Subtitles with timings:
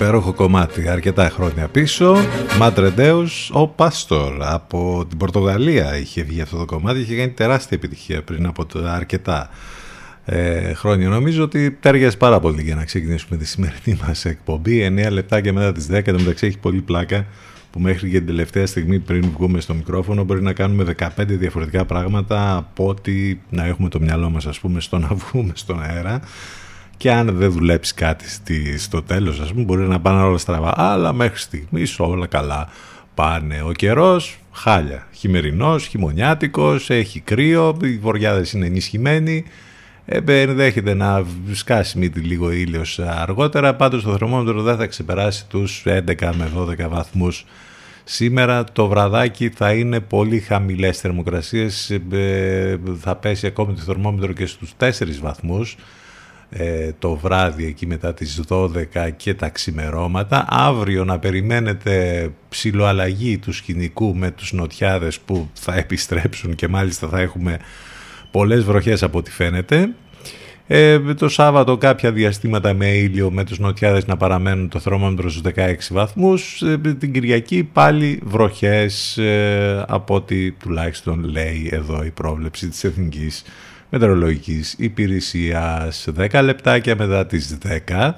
[0.00, 2.16] Υπέροχο κομμάτι, αρκετά χρόνια πίσω.
[2.58, 7.00] Μαντρεντέους, ο Πάστορ από την Πορτογαλία είχε βγει αυτό το κομμάτι.
[7.00, 9.50] Είχε κάνει τεράστια επιτυχία πριν από το- αρκετά
[10.24, 11.08] ε, χρόνια.
[11.08, 14.92] Νομίζω ότι τέριαζε πάρα πολύ για να ξεκινήσουμε τη σημερινή μας εκπομπή.
[15.06, 15.92] 9 λεπτά και μετά τις 10.
[15.92, 17.26] Εν τω μεταξύ έχει πολύ πλάκα
[17.70, 21.84] που μέχρι και την τελευταία στιγμή πριν βγούμε στο μικρόφωνο μπορεί να κάνουμε 15 διαφορετικά
[21.84, 26.20] πράγματα από ότι να έχουμε το μυαλό μας ας πούμε στο να βγούμε στον αέρα
[26.98, 30.72] και αν δεν δουλέψει κάτι στη, στο τέλος ας πούμε μπορεί να πάνε όλα στραβά.
[30.76, 32.68] Αλλά μέχρι στιγμής όλα καλά.
[33.14, 35.06] Πάνε ο καιρός χάλια.
[35.12, 39.44] Χειμερινός, χειμωνιάτικος έχει κρύο, οι βοριάδες είναι ενισχυμένοι.
[40.04, 43.74] Ε, ενδέχεται να σκάσει μύτη λίγο ήλιος αργότερα.
[43.74, 47.44] Πάντως το θερμόμετρο δεν θα ξεπεράσει τους 11 με 12 βαθμούς
[48.10, 48.64] Σήμερα.
[48.64, 54.72] Το βραδάκι θα είναι πολύ χαμηλές θερμοκρασίες, ε, θα πέσει ακόμη το θερμόμετρο και στους
[54.76, 55.76] 4 βαθμούς
[56.50, 58.68] ε, το βράδυ εκεί μετά τις 12
[59.16, 60.44] και τα ξημερώματα.
[60.48, 67.20] Αύριο να περιμένετε ψηλοαλλαγή του σκηνικού με τους νοτιάδες που θα επιστρέψουν και μάλιστα θα
[67.20, 67.58] έχουμε
[68.30, 69.88] πολλές βροχές από ό,τι φαίνεται.
[70.70, 75.52] Ε, το Σάββατο κάποια διαστήματα με ήλιο με τους νοτιάδες να παραμένουν το θερμόμετρο στους
[75.54, 76.62] 16 βαθμούς.
[76.62, 83.44] Ε, την Κυριακή πάλι βροχές ε, από ό,τι τουλάχιστον λέει εδώ η πρόβλεψη της Εθνικής
[83.90, 86.08] Μετεωρολογικής Υπηρεσίας.
[86.16, 87.58] 10 λεπτάκια μετά τις
[87.88, 88.14] 10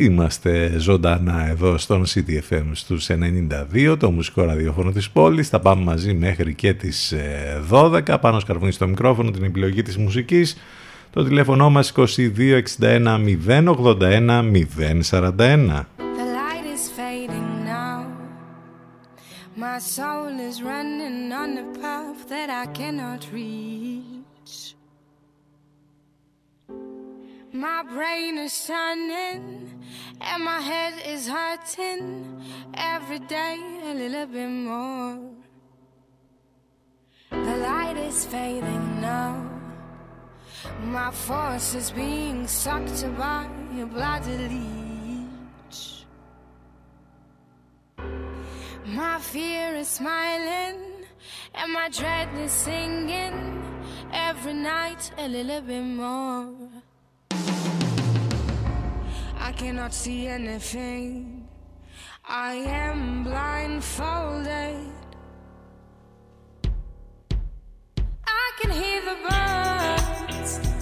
[0.00, 5.48] Είμαστε ζωντανά εδώ στον CTFM στους 92, το μουσικό ραδιόφωνο της πόλης.
[5.48, 7.14] Θα πάμε μαζί μέχρι και τις
[7.70, 8.12] 12.
[8.12, 10.56] Ε, Πάνω σκαρβούνι στο μικρόφωνο την επιλογή της μουσικής.
[11.10, 14.50] Το τηλέφωνο μας 2261 081
[15.10, 15.86] 041.
[19.60, 24.17] My soul is running on a path that I cannot reach.
[27.58, 29.82] My brain is turning
[30.20, 32.40] and my head is hurting
[32.74, 35.18] every day a little bit more.
[37.32, 39.44] The light is fading now.
[40.84, 43.48] My force is being sucked by
[43.80, 46.04] a bloody leech.
[48.86, 50.78] My fear is smiling,
[51.56, 53.64] and my dread is singing
[54.12, 56.77] every night a little bit more.
[59.48, 61.48] I cannot see anything,
[62.22, 64.92] I am blindfolded.
[68.26, 70.77] I can hear the birds.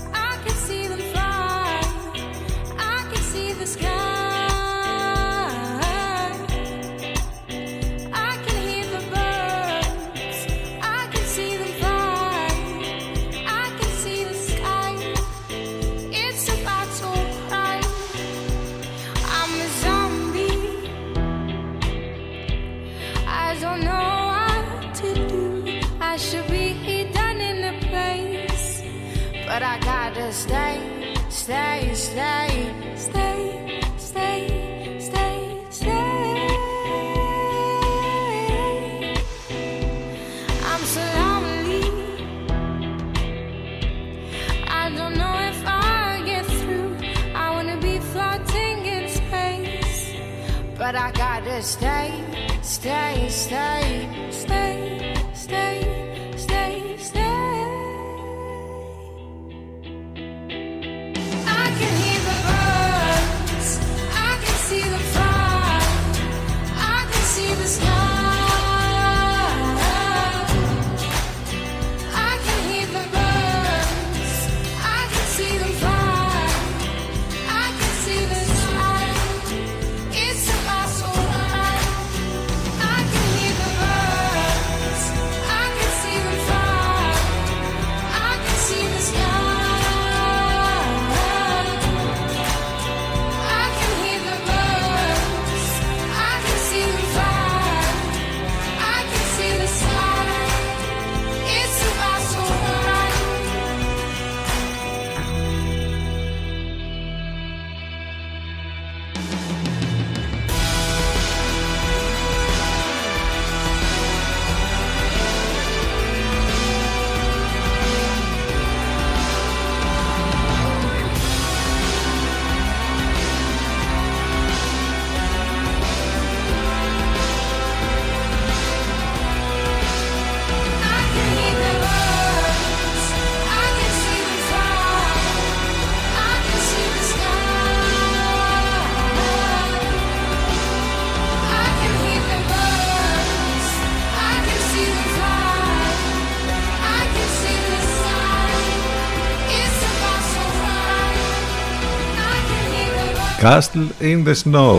[153.47, 154.79] Castle in the Snow.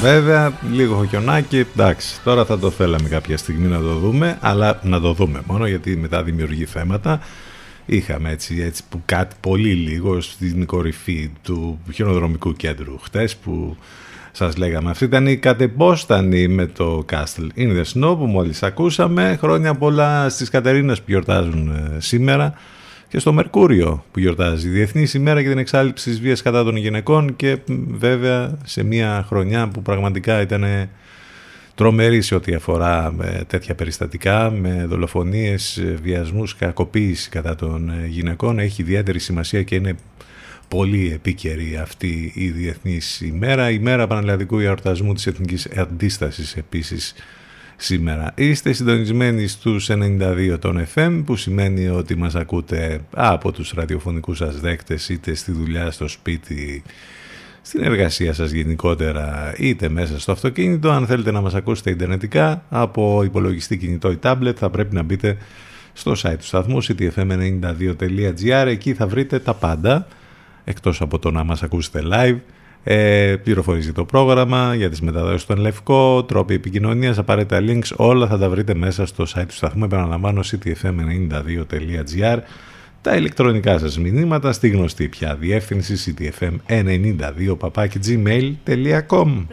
[0.00, 5.00] Βέβαια, λίγο χιονάκι, εντάξει, τώρα θα το θέλαμε κάποια στιγμή να το δούμε, αλλά να
[5.00, 7.20] το δούμε μόνο γιατί μετά δημιουργεί θέματα.
[7.86, 13.76] Είχαμε έτσι, έτσι που κάτι πολύ λίγο στην κορυφή του χιονοδρομικού κέντρου χτες που
[14.32, 14.90] σας λέγαμε.
[14.90, 19.36] Αυτή ήταν η κατεπόστανη με το Castle in the Snow που μόλις ακούσαμε.
[19.40, 22.54] Χρόνια πολλά στις Κατερίνες που γιορτάζουν ε, σήμερα
[23.12, 24.68] και στο Μερκούριο που γιορτάζει.
[24.68, 29.68] Διεθνής ημέρα για την εξάλληψη της βίας κατά των γυναικών και βέβαια σε μια χρονιά
[29.68, 30.88] που πραγματικά ήταν
[31.74, 38.58] τρομερή σε ό,τι αφορά με τέτοια περιστατικά, με δολοφονίες, βιασμούς, κακοποίηση κατά των γυναικών.
[38.58, 39.94] Έχει ιδιαίτερη σημασία και είναι
[40.68, 43.70] πολύ επίκαιρη αυτή η Διεθνής ημέρα.
[43.70, 47.14] Η μέρα Πανελλαδικού Ιορτασμού της Εθνικής Αντίστασης επίσης
[47.84, 48.32] σήμερα.
[48.34, 54.60] Είστε συντονισμένοι στους 92 των FM που σημαίνει ότι μας ακούτε από τους ραδιοφωνικούς σας
[54.60, 56.82] δέκτες είτε στη δουλειά, στο σπίτι,
[57.62, 60.90] στην εργασία σας γενικότερα είτε μέσα στο αυτοκίνητο.
[60.90, 65.36] Αν θέλετε να μας ακούσετε ιντερνετικά από υπολογιστή κινητό ή tablet θα πρέπει να μπείτε
[65.92, 70.06] στο site του σταθμού ctfm92.gr εκεί θα βρείτε τα πάντα
[70.64, 72.38] εκτός από το να μας ακούσετε live
[72.84, 78.38] ε, πληροφορίζει το πρόγραμμα για τις μεταδόσεις στον Λευκό, τρόποι επικοινωνίας, απαραίτητα links, όλα θα
[78.38, 82.38] τα βρείτε μέσα στο site του σταθμού, επαναλαμβάνω ctfm92.gr
[83.02, 87.56] τα ηλεκτρονικά σας μηνύματα στη γνωστή πια διεύθυνση ctfm92
[88.04, 89.46] gmail.com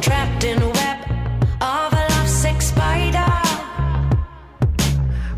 [0.00, 0.77] Trapped in
[2.38, 3.32] toxic spider.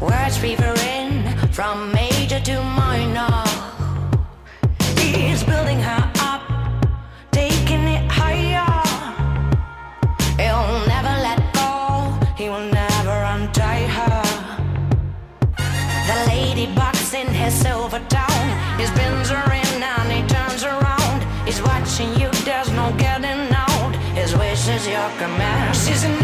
[0.01, 3.45] Words revering from major to minor.
[4.99, 6.43] He's building her up,
[7.31, 8.83] taking it higher.
[10.37, 14.23] He'll never let go, he will never untie her.
[16.09, 18.45] The lady ladybugs in his silver town.
[18.79, 21.19] He spins her in and he turns around.
[21.47, 23.95] He's watching you, there's no getting out.
[24.15, 25.75] His wish is your command.
[25.75, 26.20] She's in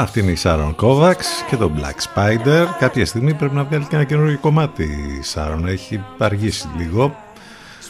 [0.00, 2.66] Αυτή είναι η Σάρων Kovacs και το Black Spider.
[2.78, 5.66] Κάποια στιγμή πρέπει να βγάλει και ένα καινούργιο κομμάτι η Σάρων.
[5.66, 7.16] Έχει αργήσει λίγο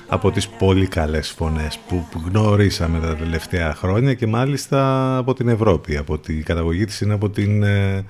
[0.09, 5.97] από τις πολύ καλές φωνές που γνωρίσαμε τα τελευταία χρόνια και μάλιστα από την Ευρώπη.
[5.97, 8.05] Από την καταγωγή της είναι από την ε,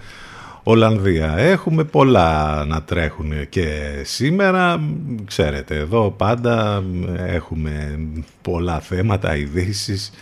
[0.62, 1.34] Ολλανδία.
[1.36, 3.68] Έχουμε πολλά να τρέχουν και
[4.02, 4.80] σήμερα.
[5.24, 6.84] Ξέρετε, εδώ πάντα
[7.16, 7.98] έχουμε
[8.42, 10.12] πολλά θέματα, ειδήσεις.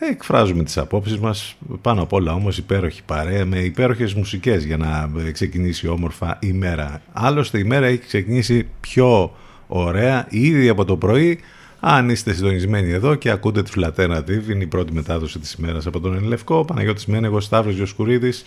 [0.00, 5.10] Εκφράζουμε τις απόψεις μας, πάνω απ' όλα όμως υπέροχη παρέα με υπέροχες μουσικές για να
[5.32, 7.02] ξεκινήσει όμορφα η μέρα.
[7.12, 9.36] Άλλωστε η μέρα έχει ξεκινήσει πιο
[9.66, 11.40] ωραία ήδη από το πρωί.
[11.80, 15.86] Αν είστε συντονισμένοι εδώ και ακούτε τη Φλατένα TV, είναι η πρώτη μετάδοση της ημέρας
[15.86, 16.64] από τον Ελευκό.
[16.64, 18.44] Παναγιώτης Μένεγος, Σταύρος Γιοσκουρίδης,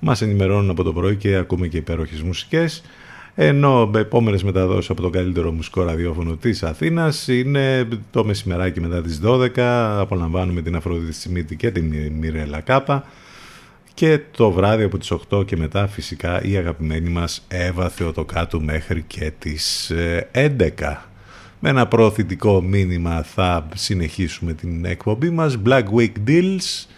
[0.00, 2.82] μας ενημερώνουν από το πρωί και ακούμε και υπέροχες μουσικές.
[3.40, 9.20] Ενώ επόμενες μεταδόσεις από το καλύτερο μουσικό ραδιόφωνο της Αθήνας είναι το μεσημεράκι μετά τις
[9.24, 9.48] 12.
[10.00, 13.04] Απολαμβάνουμε την Αφροδίτη Σιμίτη και την Μιρέλα Κάπα.
[13.94, 19.02] και το βράδυ από τις 8 και μετά φυσικά η αγαπημένη μας Εύα Θεοτοκάτου μέχρι
[19.06, 19.92] και τις
[20.32, 20.92] 11.
[20.92, 20.98] Ε,
[21.60, 25.58] Με ένα προωθητικό μήνυμα θα συνεχίσουμε την εκπομπή μας.
[25.64, 26.97] Black Week Deals ε,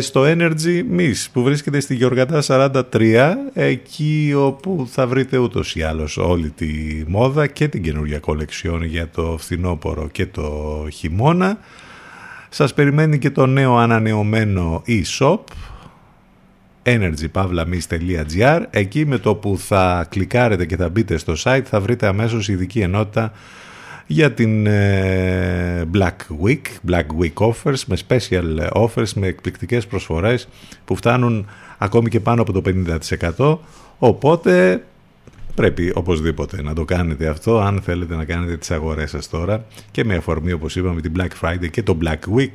[0.00, 6.16] στο Energy Miss που βρίσκεται στη Γιοργατά 43 εκεί όπου θα βρείτε ούτως ή άλλως
[6.16, 6.66] όλη τη
[7.06, 11.58] μόδα και την καινούργια κολεξιόν για το φθινόπωρο και το χειμώνα.
[12.48, 15.38] Σας περιμένει και το νέο ανανεωμένο e-shop
[16.82, 22.48] energypavlamis.gr Εκεί με το που θα κλικάρετε και θα μπείτε στο site θα βρείτε αμέσως
[22.48, 23.32] ειδική ενότητα
[24.06, 30.48] για την ε, Black Week, Black Week offers με special offers, με εκπληκτικές προσφορές
[30.84, 31.46] που φτάνουν
[31.78, 32.62] ακόμη και πάνω από το
[33.36, 33.58] 50%.
[33.98, 34.82] Οπότε
[35.54, 40.04] πρέπει οπωσδήποτε να το κάνετε αυτό αν θέλετε να κάνετε τις αγορές σας τώρα και
[40.04, 42.52] με αφορμή όπως είπαμε την Black Friday και το Black Week.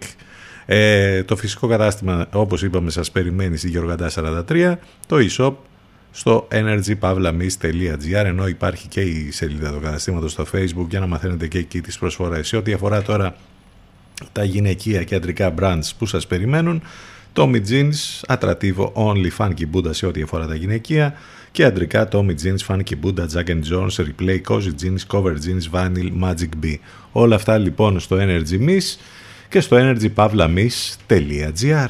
[0.65, 4.09] Ε, το φυσικό κατάστημα όπως είπαμε σας περιμένει στη Γεωργαντά
[4.49, 4.75] 43,
[5.07, 5.53] το e-shop
[6.11, 11.57] στο energypavlamis.gr ενώ υπάρχει και η σελίδα του καταστήματος στο facebook για να μαθαίνετε και
[11.57, 12.47] εκεί τις προσφορές.
[12.47, 13.35] Σε ό,τι αφορά τώρα
[14.31, 16.81] τα γυναικεία και αντρικά brands που σας περιμένουν,
[17.33, 21.13] Tommy Jeans, ατρατίβο Only Funky Buddha σε ό,τι αφορά τα γυναικεία
[21.51, 26.09] και αντρικά Tommy Jeans, Funky Buddha, Jack and Jones, Replay, Cozy Jeans, Cover Jeans, Vinyl,
[26.23, 26.65] Magic B.
[27.11, 28.95] Όλα αυτά λοιπόν στο Energy Miss
[29.49, 31.89] και στο energypavlamis.gr.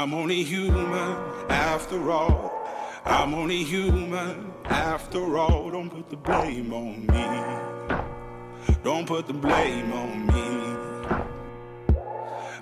[0.00, 1.16] I'm only human
[1.48, 2.52] after all.
[3.04, 5.70] I'm only human after all.
[5.70, 7.26] Don't put the blame on me.
[8.82, 10.46] Don't put the blame on me.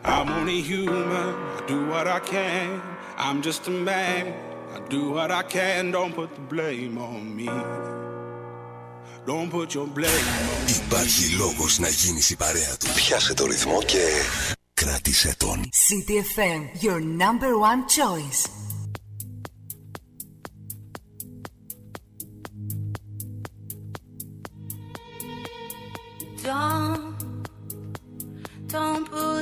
[0.04, 1.30] I'm only human.
[1.59, 2.83] I do what I can.
[3.16, 4.35] I'm just a man.
[4.76, 5.90] I do what I can.
[5.92, 7.48] Don't put the blame on me.
[9.26, 10.85] Don't put your blame on me.
[10.87, 12.87] Υπάρχει λόγος να γίνεις η παρέα του.
[12.94, 13.98] Πιάσε το ρυθμό και
[14.85, 15.69] κράτησε τον.
[15.87, 18.41] City FM, your number one choice.
[26.43, 27.49] Don't,
[28.67, 29.39] don't believe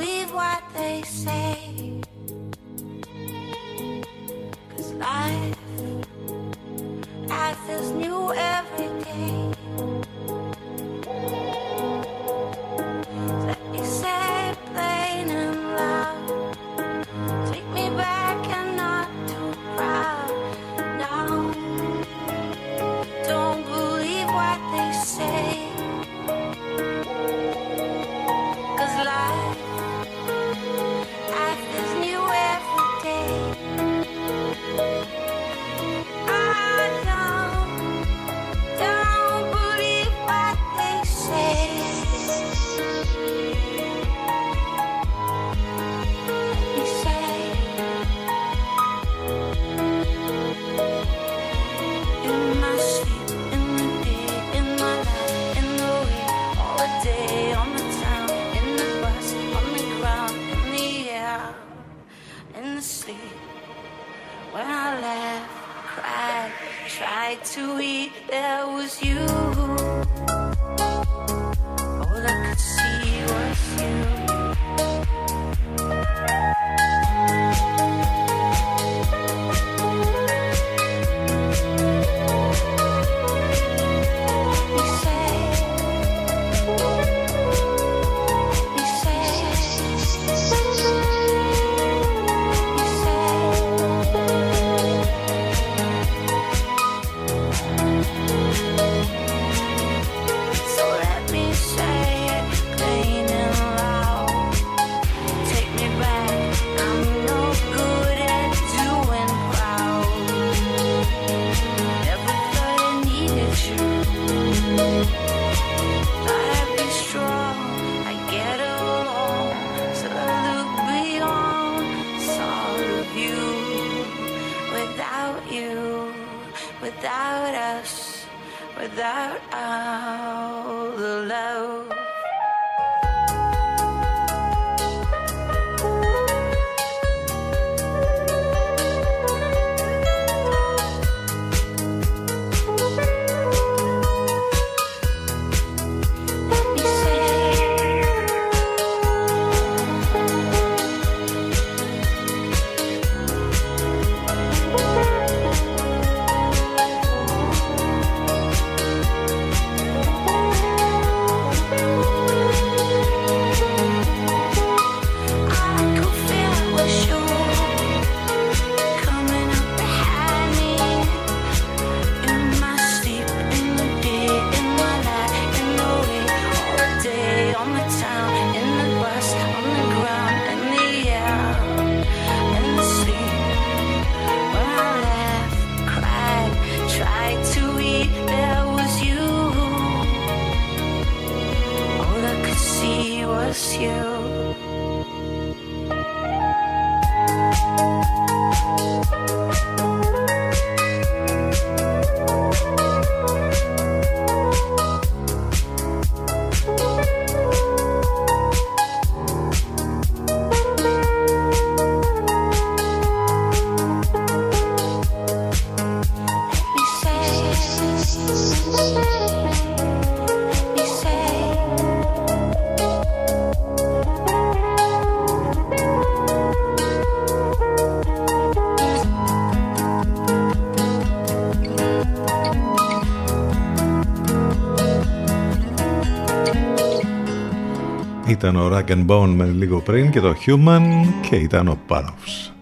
[238.48, 240.82] Ήταν ο Rack and Bone με λίγο πριν και το Human
[241.30, 242.54] και ήταν ο Παρόφς.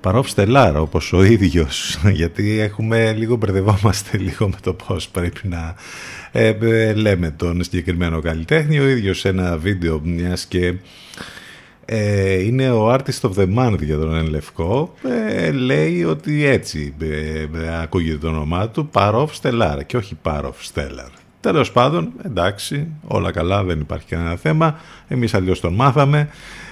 [0.00, 5.74] Παρόφ Στελάρα όπως ο ίδιος γιατί έχουμε λίγο μπερδευόμαστε λίγο με το πώς πρέπει να
[6.32, 10.74] ε, ε, λέμε τον συγκεκριμένο καλλιτέχνη ο ίδιος σε ένα βίντεο μιας και
[11.84, 14.94] ε, είναι ο Artist of the Month για τον Ενλευκό
[15.28, 16.94] ε, λέει ότι έτσι
[17.82, 23.64] ακούγεται το όνομά του Παρόφ Στελάρα και όχι Παρόφ Στέλαρ Τέλος πάντων, εντάξει, όλα καλά,
[23.64, 24.80] δεν υπάρχει κανένα θέμα.
[25.08, 26.28] Εμείς αλλιώς τον μάθαμε.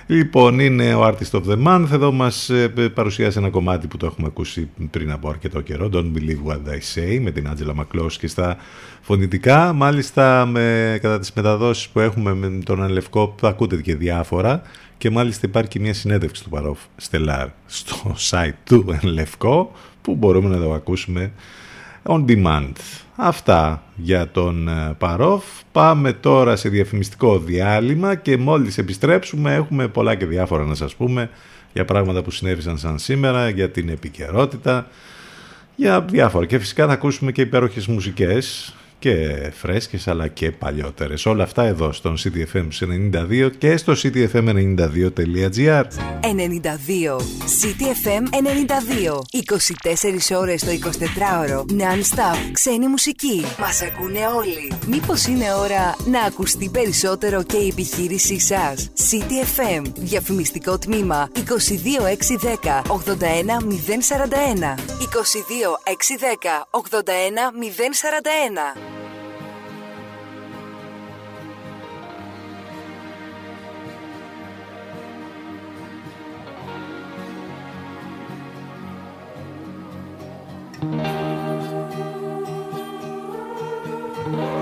[0.07, 1.87] Λοιπόν, είναι ο Artist of the Month.
[1.93, 5.89] Εδώ μας ε, παρουσιάζει ένα κομμάτι που το έχουμε ακούσει πριν από αρκετό καιρό.
[5.93, 8.57] Don't Believe What I Say με την Άντζελα Μακλός και στα
[9.01, 9.73] φωνητικά.
[9.73, 14.63] Μάλιστα, με, κατά τις μεταδόσεις που έχουμε με τον Ανλευκό θα ακούτε και διάφορα.
[14.99, 20.49] Και μάλιστα υπάρχει και μια συνέντευξη του Παρόφ Στελάρ στο site του Ενλευκό που μπορούμε
[20.49, 21.33] να το ακούσουμε
[22.03, 22.73] On Demand.
[23.17, 25.45] Αυτά για τον ε, Παρόφ.
[25.73, 31.31] Πάμε τώρα σε διαφημιστικό διάλειμμα και μόλις επιστρέψουμε έχουμε πολλά και διάφορα να σας πούμε
[31.73, 34.87] για πράγματα που συνέβησαν σαν σήμερα, για την επικαιρότητα,
[35.77, 36.47] για διάφορα.
[36.47, 41.27] Και φυσικά θα ακούσουμε και υπέροχες μουσικές και φρέσκες αλλά και παλιότερες.
[41.27, 42.69] Όλα αυτά εδώ στον CTFM
[43.13, 45.85] 92 και στο ctfm92.gr
[46.23, 47.17] 92
[47.61, 48.35] CTFM 92
[50.33, 53.45] 24 ώρες το 24ωρο Non-stop Ξένη μουσική.
[53.59, 54.73] Μας ακούνε όλοι.
[54.87, 61.41] Μήπως είναι ώρα να ακουστεί περισσότερο και η επιχείρησή σας; CTFM Διαφημιστικό τμήμα 22610
[62.87, 68.90] 81041 22610 81041
[80.81, 80.95] Thank
[84.35, 84.60] you.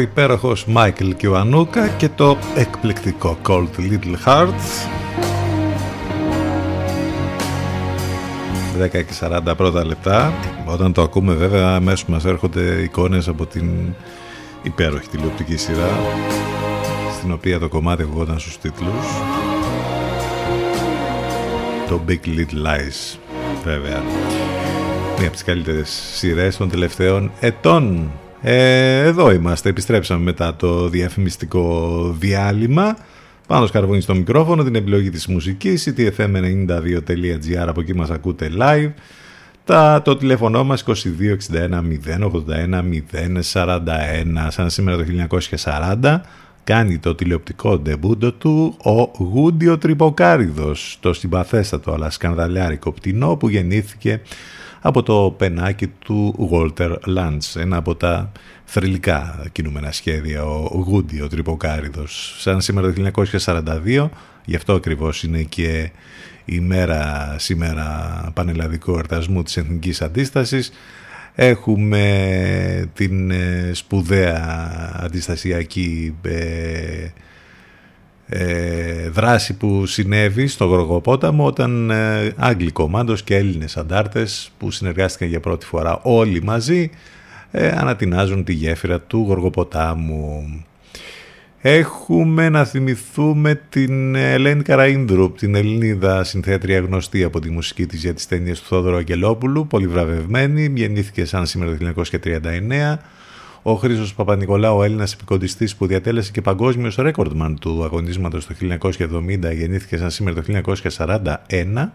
[0.00, 4.88] Υπέροχος Μάικλ Κιουανούκα και το εκπληκτικό Cold Little Hearts.
[8.80, 10.32] 10 και 40 πρώτα λεπτά.
[10.66, 13.70] Όταν το ακούμε βέβαια αμέσως μας έρχονται εικόνες από την
[14.62, 15.90] υπέροχη τηλεοπτική σειρά
[17.18, 19.06] στην οποία το κομμάτι ακουγόταν στους τίτλους.
[21.88, 23.18] Το Big Little Lies
[23.64, 24.02] βέβαια.
[25.18, 28.10] Μία από τις καλύτερες σειρές των τελευταίων ετών
[28.42, 32.96] ε, εδώ είμαστε, επιστρέψαμε μετά το διαφημιστικό διάλειμμα.
[33.46, 38.90] Πάνω σκαρβούνι στο μικρόφωνο, την επιλογή της μουσικής, ctfm92.gr, από εκεί μας ακούτε live.
[39.64, 40.92] Τα, το τηλέφωνο μας 2261
[42.58, 42.82] 081
[43.52, 43.78] 041,
[44.48, 45.04] σαν σήμερα το
[45.64, 46.20] 1940,
[46.64, 54.20] κάνει το τηλεοπτικό ντεμπούντο του ο Γούντιο Τρυποκάριδος, το συμπαθέστατο αλλά σκανδαλιάρικο πτηνό που γεννήθηκε
[54.80, 58.32] από το πενάκι του Walter Lantz, ένα από τα
[58.64, 62.34] θρηλυκά κινούμενα σχέδια, ο Γούντι, ο Τρυποκάριδος.
[62.38, 63.10] Σαν σήμερα το
[63.44, 64.08] 1942,
[64.44, 65.90] γι' αυτό ακριβώς είναι και
[66.44, 70.72] η μέρα σήμερα πανελλαδικού εορτασμού της Εθνικής Αντίστασης,
[71.34, 74.42] Έχουμε την ε, σπουδαία
[74.96, 77.12] αντιστασιακή ε, ε,
[79.10, 85.40] δράση που συνέβη στο Γοργοπόταμο όταν ε, Άγγλοι κομμάντος και Έλληνες αντάρτες που συνεργάστηκαν για
[85.40, 86.90] πρώτη φορά όλοι μαζί
[87.50, 90.64] ε, ανατινάζουν τη γέφυρα του Γοργοποτάμου.
[91.62, 98.14] Έχουμε να θυμηθούμε την Ελένη Καραΐνδρου, την Ελληνίδα συνθέτρια γνωστή από τη μουσική της για
[98.14, 102.96] τις ταινίες του Θόδωρο Αγγελόπουλου, πολύ βραβευμένη, γεννήθηκε σαν σήμερα το 1939
[103.62, 109.54] ο Χρήσος Παπα-Νικολάου, ο Έλληνας επικοντιστής που διατέλεσε και παγκόσμιος ρέκορντμαν του αγωνίσματος το 1970,
[109.54, 110.60] γεννήθηκε σαν σήμερα το
[110.96, 111.92] 1941.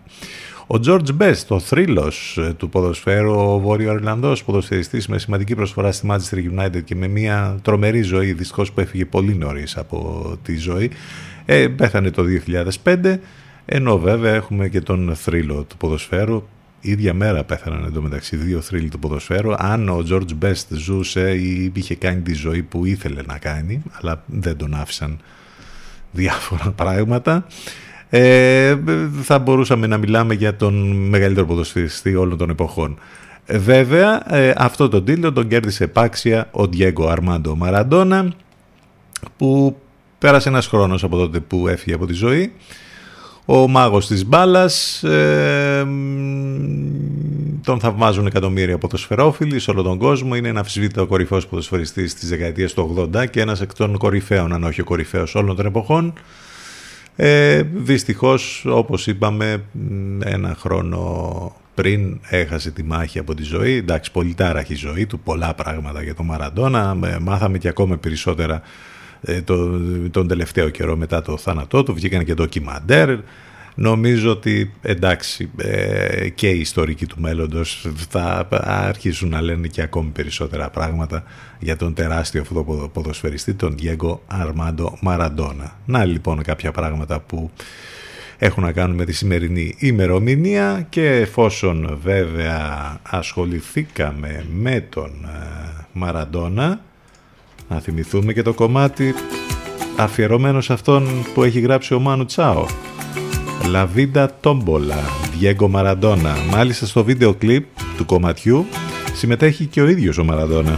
[0.68, 5.92] Ο George Best, ο θρύλος ε, του ποδοσφαίρου, ο Βόρειο Ιρλανδός ποδοσφαιριστής με σημαντική προσφορά
[5.92, 10.58] στη Manchester United και με μια τρομερή ζωή, δυστυχώς που έφυγε πολύ νωρίς από τη
[10.58, 10.92] ζωή,
[11.46, 12.24] ε, πέθανε το
[12.84, 13.20] 2005.
[13.66, 16.44] Ενώ βέβαια έχουμε και τον θρύλο του ποδοσφαίρου
[16.86, 19.54] ίδια μέρα πέθαναν εντωμεταξύ δύο θρύλοι του ποδοσφαίρου.
[19.58, 24.24] Αν ο George Best ζούσε ή είχε κάνει τη ζωή που ήθελε να κάνει, αλλά
[24.26, 25.20] δεν τον άφησαν
[26.12, 27.46] διάφορα πράγματα,
[28.10, 28.76] ε,
[29.22, 33.00] θα μπορούσαμε να μιλάμε για τον μεγαλύτερο ποδοσφαιριστή όλων των εποχών.
[33.46, 38.34] Ε, βέβαια, ε, αυτό το τίτλο τον κέρδισε επάξια ο Diego Αρμάντο Μαραντόνα,
[39.38, 39.78] που
[40.18, 42.52] πέρασε ένας χρόνος από τότε που έφυγε από τη ζωή
[43.46, 45.86] ο μάγος της μπάλας, ε,
[47.64, 50.36] τον θαυμάζουν εκατομμύρια ποδοσφαιρόφιλοι σε όλο τον κόσμο.
[50.36, 54.64] Είναι ένα αμφισβήτητο κορυφαίος ποδοσφαιριστής της δεκαετίας του 80 και ένας εκ των κορυφαίων, αν
[54.64, 56.14] όχι ο κορυφαίος όλων των εποχών.
[57.16, 59.64] Ε, δυστυχώς, όπως είπαμε,
[60.24, 63.76] ένα χρόνο πριν έχασε τη μάχη από τη ζωή.
[63.76, 66.98] Εντάξει, πολύ τάραχη η ζωή του, πολλά πράγματα για τον Μαραντόνα.
[67.22, 68.62] Μάθαμε και ακόμα περισσότερα ε,
[69.44, 73.18] το, τον τελευταίο καιρό μετά το θάνατό του, βγήκαν και ντοκιμαντέρ.
[73.78, 80.10] Νομίζω ότι εντάξει ε, και οι ιστορικοί του μέλλοντος θα αρχίσουν να λένε και ακόμη
[80.10, 81.24] περισσότερα πράγματα
[81.60, 85.80] για τον τεράστιο αυτό ποδοσφαιριστή, τον Diego Αρμάντο Μαραντόνα.
[85.86, 87.52] Να λοιπόν κάποια πράγματα που
[88.38, 96.82] έχουν να κάνουν με τη σημερινή ημερομηνία και εφόσον βέβαια ασχοληθήκαμε με τον ε, Μαραντόνα
[97.70, 99.14] να θυμηθούμε και το κομμάτι
[99.98, 102.66] αφιερωμένο σε αυτόν που έχει γράψει ο Μάνου Τσάο.
[103.74, 105.02] La Vida Tombola,
[105.40, 106.36] Diego Maradona.
[106.52, 107.66] Μάλιστα στο βίντεο κλιπ
[107.98, 108.66] του κομματιού
[109.14, 110.78] συμμετέχει και ο ίδιος ο Μαραντόνα.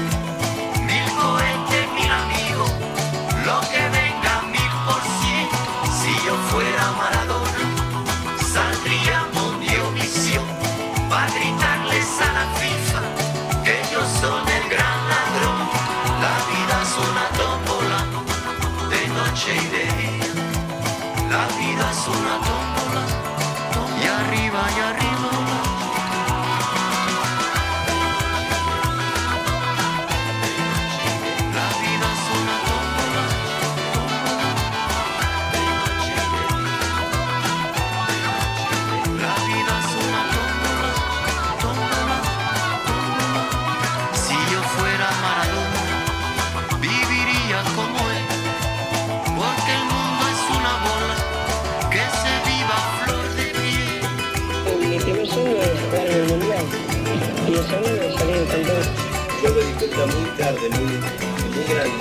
[11.33, 11.70] every time.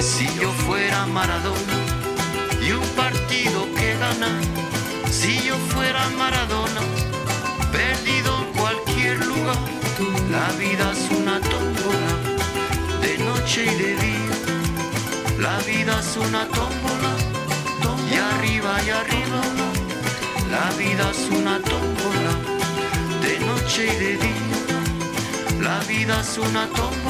[0.01, 1.77] Si yo fuera Maradona
[2.61, 4.43] y un partido que ganar,
[5.11, 6.81] si yo fuera Maradona,
[7.73, 9.57] perdido en cualquier lugar,
[10.31, 12.13] la vida es una tómbola
[13.03, 14.37] de noche y de día.
[15.39, 17.13] La vida es una tómbola
[18.11, 19.41] y arriba y arriba.
[20.51, 22.33] La vida es una tómbola
[23.23, 24.59] de noche y de día.
[25.61, 27.10] La vida es una tómbola,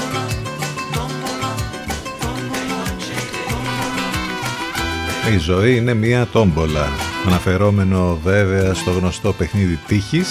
[5.28, 6.88] Η ζωή είναι μια τόμπολα.
[7.26, 10.28] Αναφερόμενο βέβαια στο γνωστό παιχνίδι τύχης.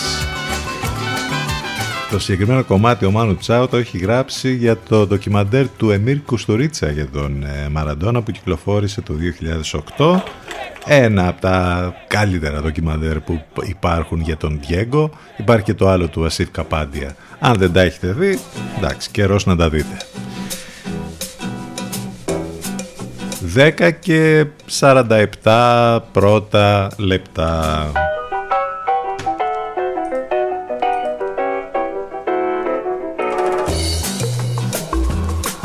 [2.09, 6.91] Το συγκεκριμένο κομμάτι ο Μάνου Τσάου το έχει γράψει για το ντοκιμαντέρ του Εμίρ Κουστουρίτσα
[6.91, 9.13] για τον ε, Μαραντόνα που κυκλοφόρησε το
[9.97, 10.21] 2008.
[10.85, 15.09] Ένα από τα καλύτερα ντοκιμαντέρ που υπάρχουν για τον Διέγκο.
[15.37, 17.15] Υπάρχει και το άλλο του Ασίφ Καπάντια.
[17.39, 18.39] Αν δεν τα έχετε δει,
[18.77, 19.97] εντάξει, καιρός να τα δείτε.
[23.55, 24.45] 10 και
[24.79, 27.91] 47 πρώτα λεπτά.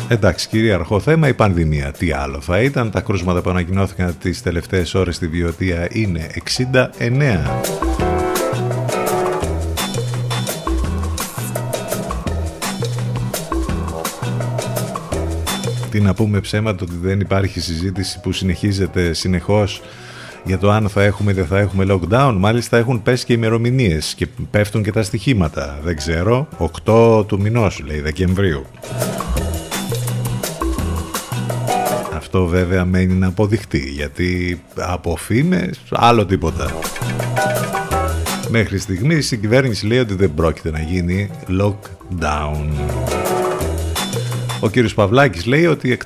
[0.08, 1.92] Εντάξει, κυρίαρχο θέμα η πανδημία.
[1.92, 6.30] Τι άλλο θα ήταν; Τα κρούσματα που ανακοινώθηκαν τις τελευταίες ώρες στη Βιωτία είναι
[6.98, 7.93] 69.
[15.94, 19.82] Τι να πούμε ψέματα ότι δεν υπάρχει συζήτηση που συνεχίζεται συνεχώς
[20.44, 22.34] για το αν θα έχουμε ή δεν θα έχουμε lockdown.
[22.38, 25.78] Μάλιστα έχουν πέσει και ημερομηνίες και πέφτουν και τα στοιχήματα.
[25.82, 26.48] Δεν ξέρω.
[26.84, 28.66] 8 του μηνός λέει Δεκεμβρίου.
[32.16, 36.74] Αυτό βέβαια μένει να αποδειχτεί γιατί από φήμες άλλο τίποτα.
[38.48, 41.30] Μέχρι στιγμής η κυβέρνηση λέει ότι δεν πρόκειται να γίνει
[41.60, 43.23] lockdown.
[44.64, 45.98] Ο κύριος Παυλάκης λέει ότι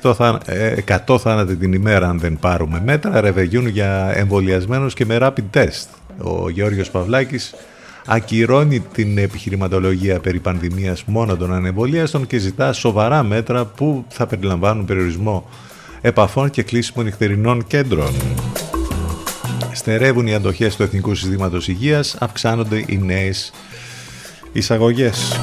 [1.05, 5.87] 100 θάνατοι την ημέρα αν δεν πάρουμε μέτρα ρεβεγιούν για εμβολιασμένους και με rapid test.
[6.17, 7.53] Ο Γεώργιος Παυλάκης
[8.05, 14.85] ακυρώνει την επιχειρηματολογία περί πανδημίας μόνο των ανεμβολίαστων και ζητά σοβαρά μέτρα που θα περιλαμβάνουν
[14.85, 15.49] περιορισμό
[16.01, 18.13] επαφών και κλείσιμο νυχτερινών κέντρων.
[19.73, 23.51] Στερεύουν οι αντοχές του Εθνικού Συστήματος Υγείας, αυξάνονται οι νέες
[24.51, 25.39] εισαγωγές.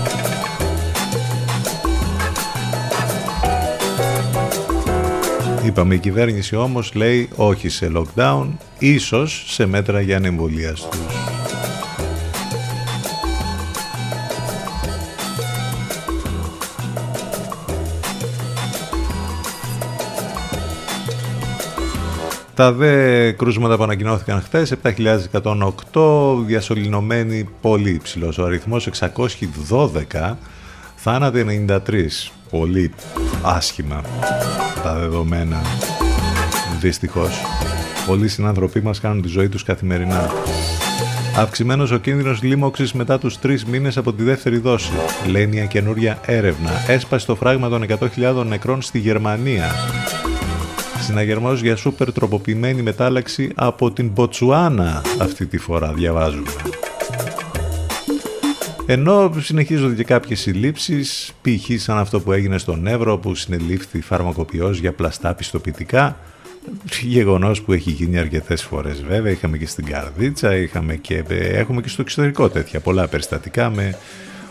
[5.77, 8.47] Είπαμε η κυβέρνηση όμως λέει όχι σε lockdown,
[8.79, 10.99] ίσως σε μέτρα για ανεμβολίαστους.
[22.55, 24.72] Τα δε κρούσματα που ανακοινώθηκαν χθες,
[25.93, 28.39] 7.108, διασωληνωμένοι πολύ υψηλός.
[28.39, 30.39] Ο αριθμός, 612,
[30.97, 32.93] θάνατοι 93, πολύ
[33.43, 34.03] άσχημα
[34.87, 35.61] τα δεδομένα,
[36.80, 37.41] δυστυχώς.
[38.07, 40.30] Πολλοί συνανθρωποί μας κάνουν τη ζωή τους καθημερινά.
[41.37, 44.93] Αυξημένος ο κίνδυνος λίμωξης μετά τους τρεις μήνες από τη δεύτερη δόση.
[45.26, 46.70] Λέει μια καινούρια έρευνα.
[46.87, 49.70] Έσπασε το φράγμα των 100.000 νεκρών στη Γερμανία.
[51.01, 56.51] Συναγερμός για σούπερ τροποποιημένη μετάλλαξη από την Μποτσουάνα αυτή τη φορά διαβάζουμε.
[58.89, 61.80] Ενώ συνεχίζονται και κάποιες συλλήψεις, π.χ.
[61.80, 66.16] σαν αυτό που έγινε στον Εύρο που συνελήφθη φαρμακοποιός για πλαστά πιστοποιητικά,
[67.03, 71.89] γεγονός που έχει γίνει αρκετές φορές βέβαια, είχαμε και στην Καρδίτσα, είχαμε και, έχουμε και
[71.89, 73.99] στο εξωτερικό τέτοια πολλά περιστατικά με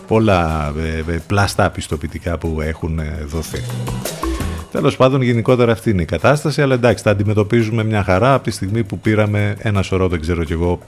[0.08, 0.74] πολλά
[1.08, 3.60] ε, πλαστά πιστοποιητικά που έχουν δοθεί.
[4.72, 8.52] Τέλος πάντων, γενικότερα αυτή είναι η κατάσταση, αλλά εντάξει, τα αντιμετωπίζουμε μια χαρά από τη
[8.52, 10.80] στιγμή που πήραμε ένα σωρό, δεν ξέρω κι εγώ,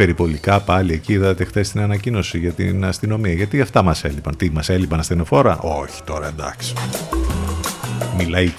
[0.00, 1.12] περιπολικά πάλι εκεί.
[1.12, 3.32] Είδατε χθες την ανακοίνωση για την αστυνομία.
[3.32, 4.36] Γιατί αυτά μας έλειπαν.
[4.36, 6.74] Τι, μας έλειπαν ασθενοφόρα; Όχι, τώρα εντάξει.
[8.16, 8.52] Μιλάει,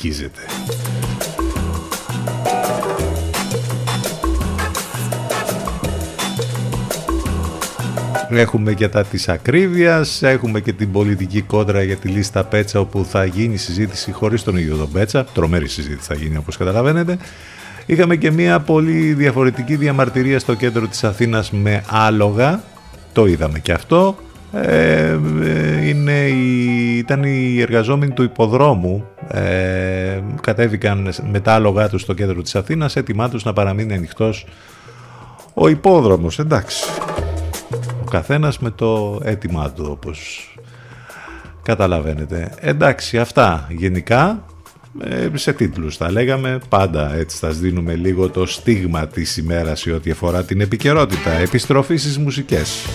[8.30, 13.06] Έχουμε και τα της ακρίβειας, έχουμε και την πολιτική κόντρα για τη λίστα Πέτσα όπου
[13.06, 17.18] θα γίνει συζήτηση χωρίς τον ίδιο τον Πέτσα, τρομερή συζήτηση θα γίνει όπως καταλαβαίνετε.
[17.92, 22.64] Είχαμε και μια πολύ διαφορετική διαμαρτυρία στο κέντρο της Αθήνας με άλογα,
[23.14, 24.16] το είδαμε και αυτό.
[24.52, 25.18] Ε,
[25.84, 32.42] είναι η, ήταν οι εργαζόμενοι του υποδρόμου ε, κατέβηκαν με τα άλογα τους στο κέντρο
[32.42, 34.46] της Αθήνας έτοιμά τους να παραμείνει ανοιχτός
[35.54, 36.84] ο υπόδρομος εντάξει
[38.10, 40.50] καθένας με το αίτημά του όπως
[41.62, 42.52] καταλαβαίνετε.
[42.60, 44.51] Εντάξει αυτά γενικά ε,
[45.34, 46.60] σε τίτλους θα λέγαμε.
[46.70, 51.32] Πάντα έτσι θα δίνουμε λίγο το στίγμα της ημέρας σε ό,τι αφορά την επικαιρότητα.
[51.32, 52.86] Επιστροφή στις μουσικές.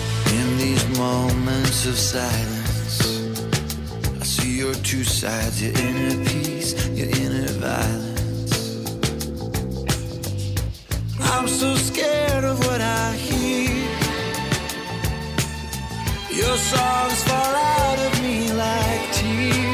[11.39, 13.09] I'm so scared of what I
[16.39, 19.66] Your songs fall out of me like tears.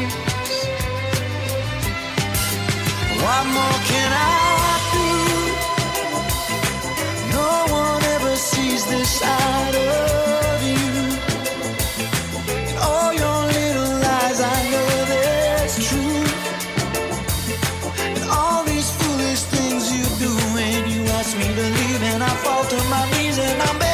[3.26, 5.09] What more can I do?
[7.38, 7.51] No
[7.82, 10.91] one ever sees this side of you.
[12.67, 14.93] And all your little lies, I know
[18.30, 20.32] all these foolish things you do
[20.93, 23.92] you ask me to leave, and I fall to my knees and I'm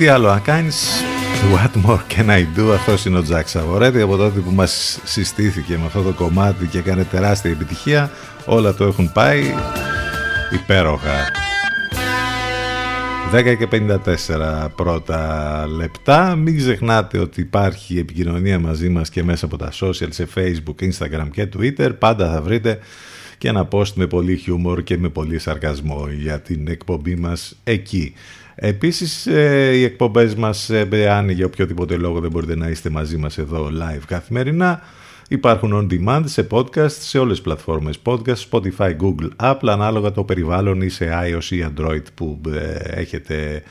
[0.00, 1.02] τι άλλο να κάνεις
[1.54, 5.78] What more can I do; Αυτός είναι ο Τζακ Σαβορέτη Από τότε που μας συστήθηκε
[5.78, 8.10] με αυτό το κομμάτι Και έκανε τεράστια επιτυχία
[8.46, 9.54] Όλα το έχουν πάει
[10.52, 11.30] Υπέροχα
[13.34, 13.68] 10 και
[14.66, 16.36] 54 πρώτα λεπτά.
[16.36, 21.28] Μην ξεχνάτε ότι υπάρχει επικοινωνία μαζί μας και μέσα από τα social σε facebook, instagram
[21.30, 21.90] και twitter.
[21.98, 22.78] Πάντα θα βρείτε
[23.40, 28.14] και ένα post με πολύ χιούμορ και με πολύ σαρκασμό για την εκπομπή μας εκεί.
[28.54, 33.16] Επίσης ε, οι εκπομπές μας, ε, αν για οποιοδήποτε λόγο δεν μπορείτε να είστε μαζί
[33.16, 34.82] μας εδώ live καθημερινά,
[35.32, 40.24] Υπάρχουν on demand σε podcast σε όλες τις πλατφόρμες podcast, Spotify, Google, Apple, ανάλογα το
[40.24, 43.62] περιβάλλον ή σε iOS ή Android που ε, έχετε ε,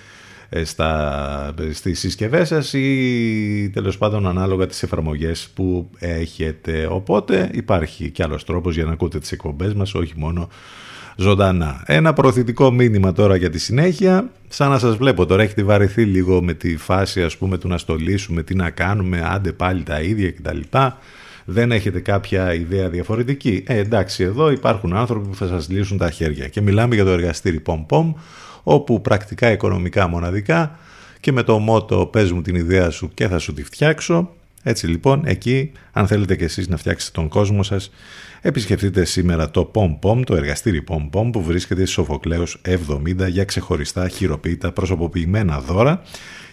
[0.64, 6.88] στα, στις συσκευές σας ή τέλος πάντων ανάλογα τις εφαρμογές που έχετε.
[6.92, 10.50] Οπότε υπάρχει κι άλλος τρόπος για να ακούτε τις εκπομπές μας, όχι μόνο
[11.16, 11.84] ζωντανά.
[11.86, 14.30] Ένα προωθητικό μήνυμα τώρα για τη συνέχεια.
[14.48, 17.78] Σαν να σας βλέπω τώρα έχετε βαρεθεί λίγο με τη φάση ας πούμε του να
[17.78, 20.60] στολίσουμε, τι να κάνουμε, άντε πάλι τα ίδια κτλ
[21.52, 23.64] δεν έχετε κάποια ιδέα διαφορετική.
[23.68, 26.48] Ε, εντάξει, εδώ υπάρχουν άνθρωποι που θα σας λύσουν τα χέρια.
[26.48, 28.14] Και μιλάμε για το εργαστήρι Pom Pom,
[28.64, 30.80] όπου πρακτικά οικονομικά μοναδικά
[31.20, 34.34] και με το μότο πες μου την ιδέα σου και θα σου τη φτιάξω.
[34.64, 37.92] Έτσι λοιπόν, εκεί, αν θέλετε και εσείς να φτιάξετε τον κόσμο σας,
[38.42, 43.44] επισκεφτείτε σήμερα το Pom Pom, το εργαστήρι Pom Pom που βρίσκεται στη Σοφοκλέος 70 για
[43.44, 46.02] ξεχωριστά χειροποίητα προσωποποιημένα δώρα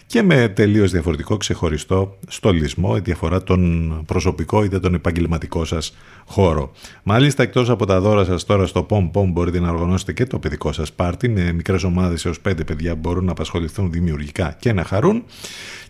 [0.07, 6.71] και με τελείως διαφορετικό ξεχωριστό στολισμό η διαφορά τον προσωπικό είτε τον επαγγελματικό σας χώρο.
[7.03, 10.39] Μάλιστα εκτός από τα δώρα σας τώρα στο POM POM μπορείτε να οργανώσετε και το
[10.39, 14.73] παιδικό σας πάρτι με μικρές ομάδες έως πέντε παιδιά που μπορούν να απασχοληθούν δημιουργικά και
[14.73, 15.23] να χαρούν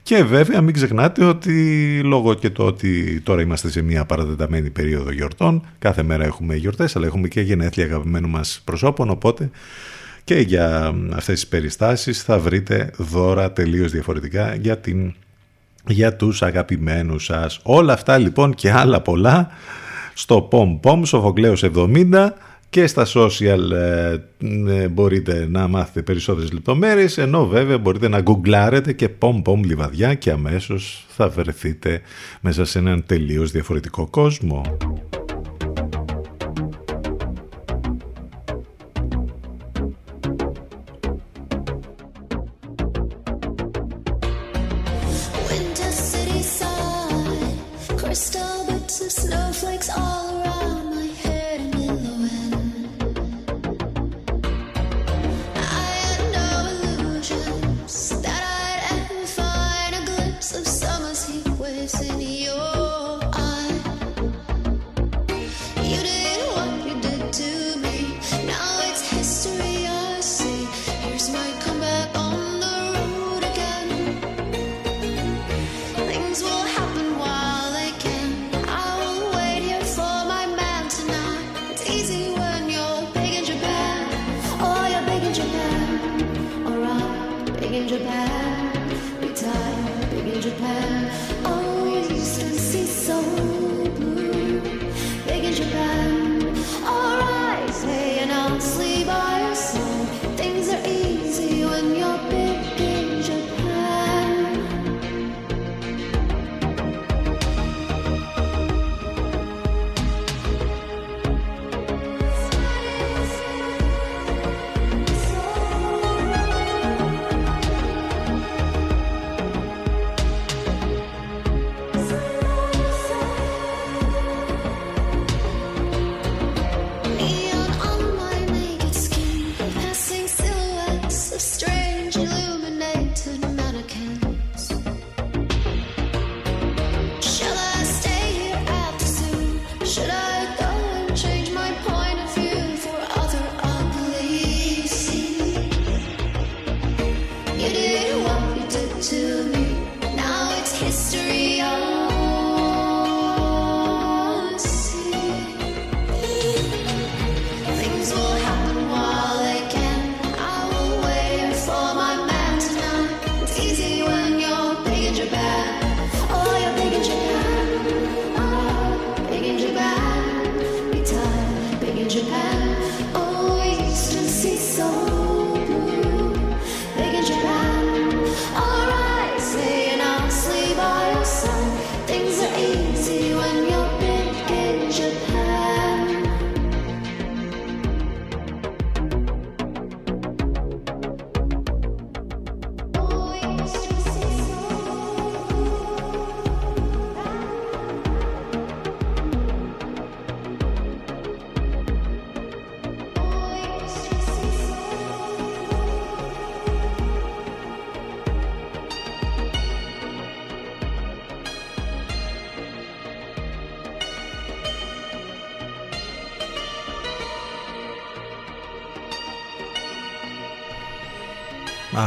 [0.08, 5.12] και βέβαια μην ξεχνάτε ότι λόγω και το ότι τώρα είμαστε σε μια παρατεταμένη περίοδο
[5.12, 9.49] γιορτών κάθε μέρα έχουμε γιορτές αλλά έχουμε και γενέθλια αγαπημένου μας προσώπων οπότε
[10.24, 15.14] και για αυτές τις περιστάσεις θα βρείτε δώρα τελείως διαφορετικά για, την,
[15.88, 17.60] για τους αγαπημένους σας.
[17.64, 19.49] Όλα αυτά λοιπόν και άλλα πολλά
[20.14, 22.30] στο POM POM Σοφοκλέος 70
[22.78, 24.17] και στα social ε,
[24.67, 30.13] ε, μπορείτε να μάθετε περισσότερες λεπτομέρειες ενώ βέβαια μπορείτε να γκουγκλάρετε και POM POM λιβαδιά
[30.13, 32.01] και αμέσως θα βρεθείτε
[32.41, 34.61] μέσα σε έναν τελείως διαφορετικό κόσμο.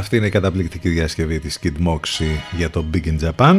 [0.00, 3.56] Αυτή είναι η καταπληκτική διασκευή της Kid Moxie για το Big in Japan.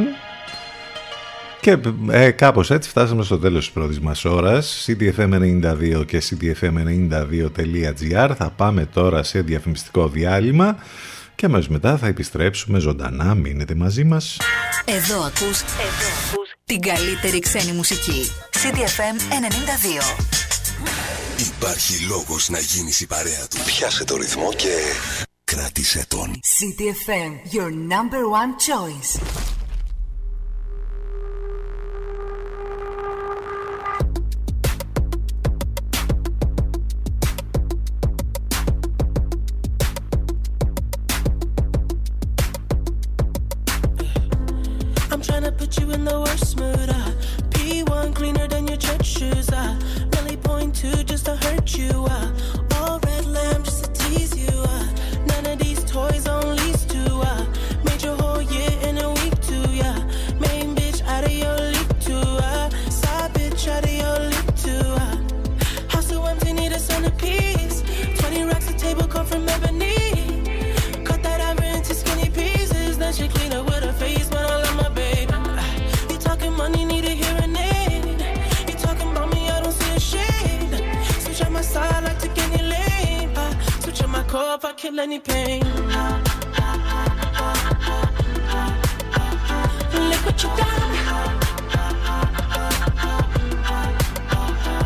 [1.61, 1.77] Και
[2.09, 4.85] ε, κάπως έτσι φτάσαμε στο τέλος της πρώτης μας ώρας.
[4.87, 8.31] CTFM92 και CTFM92.gr.
[8.37, 10.77] Θα πάμε τώρα σε διαφημιστικό διάλειμμα
[11.35, 13.35] και αμέσως μετά θα επιστρέψουμε ζωντανά.
[13.35, 14.37] Μείνετε μαζί μας.
[14.85, 18.31] Εδώ ακούς, εδώ ακούς την καλύτερη ξένη μουσική.
[18.51, 19.17] CTFM
[20.09, 20.15] 92.
[21.55, 23.57] Υπάρχει λόγος να γίνεις η παρέα του.
[23.65, 24.69] Πιάσε το ρυθμό και
[26.41, 26.95] κράτησε τον.
[27.05, 29.40] CTFM, your number one choice.
[84.81, 85.61] Kill any pain.
[90.09, 90.91] Look what you done.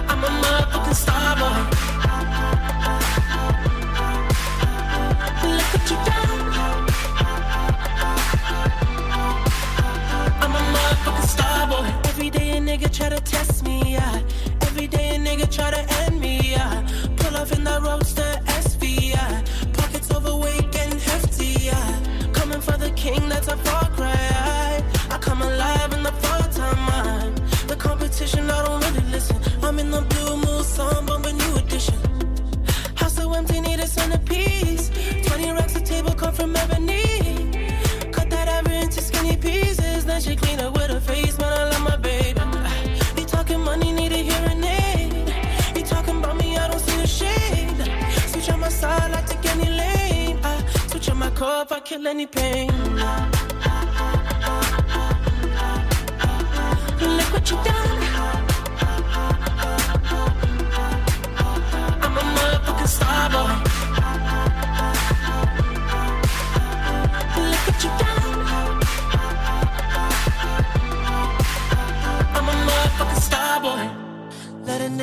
[0.10, 1.60] I'm a motherfucking star boy.
[5.58, 6.42] Look what you done.
[10.44, 11.88] I'm a motherfucking star boy.
[12.10, 14.22] Every day a nigga try to test me, yeah.
[14.62, 16.86] Every day a nigga try to end me, yeah.
[17.16, 18.15] Pull off in that roadster
[51.96, 52.68] kill any pain.
[57.00, 57.95] Look what you done.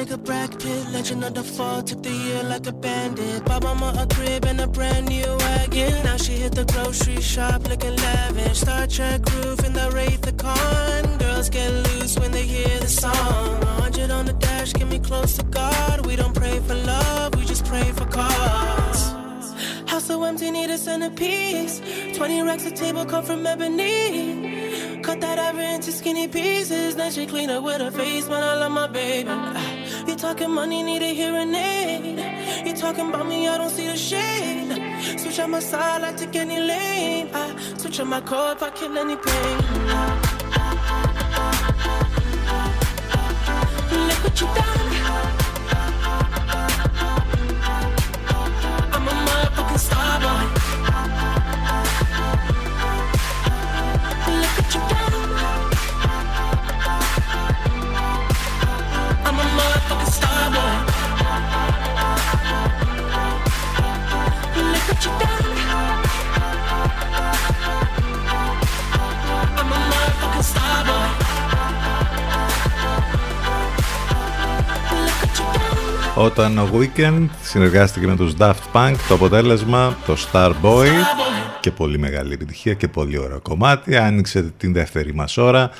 [0.04, 3.44] Nigga Brad Pitt, legend of the fall, took the year like a bandit.
[3.44, 5.92] Bought mama a crib and a brand new wagon.
[6.04, 8.60] Now she hit the grocery shop looking lavish.
[8.60, 11.18] Star Trek roof in the Wraith the Con.
[11.18, 13.60] Girls get loose when they hear the song.
[13.60, 16.06] 100 on the dash, get me close to God.
[16.06, 19.12] We don't pray for love, we just pray for cause.
[19.86, 21.80] House so empty, need a centerpiece.
[22.16, 25.00] 20 racks a table come from ebony.
[25.02, 26.96] Cut that ever into skinny pieces.
[26.96, 28.42] Then she clean up with her face, man.
[28.42, 29.61] I love my baby.
[30.22, 32.64] Talking money, need a hearing aid.
[32.64, 34.70] You talking about me, I don't see a shade.
[35.18, 37.28] Switch on my side, I take any lane.
[37.34, 39.58] I switch on my core if I kill any pain.
[44.06, 44.71] Look what you.
[76.24, 80.88] Όταν ο Weekend συνεργάστηκε με τους Daft Punk, το αποτέλεσμα το Starboy
[81.60, 83.96] και πολύ μεγάλη επιτυχία και πολύ ωραίο κομμάτι.
[83.96, 85.70] Άνοιξε την δεύτερη μας ώρα.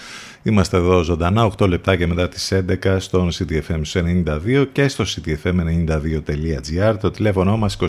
[0.43, 6.95] Είμαστε εδώ ζωντανά 8 λεπτάκια μετά τις 11 στον CTFM 92 και στο ctfm92.gr.
[7.01, 7.87] Το τηλέφωνο μας 2261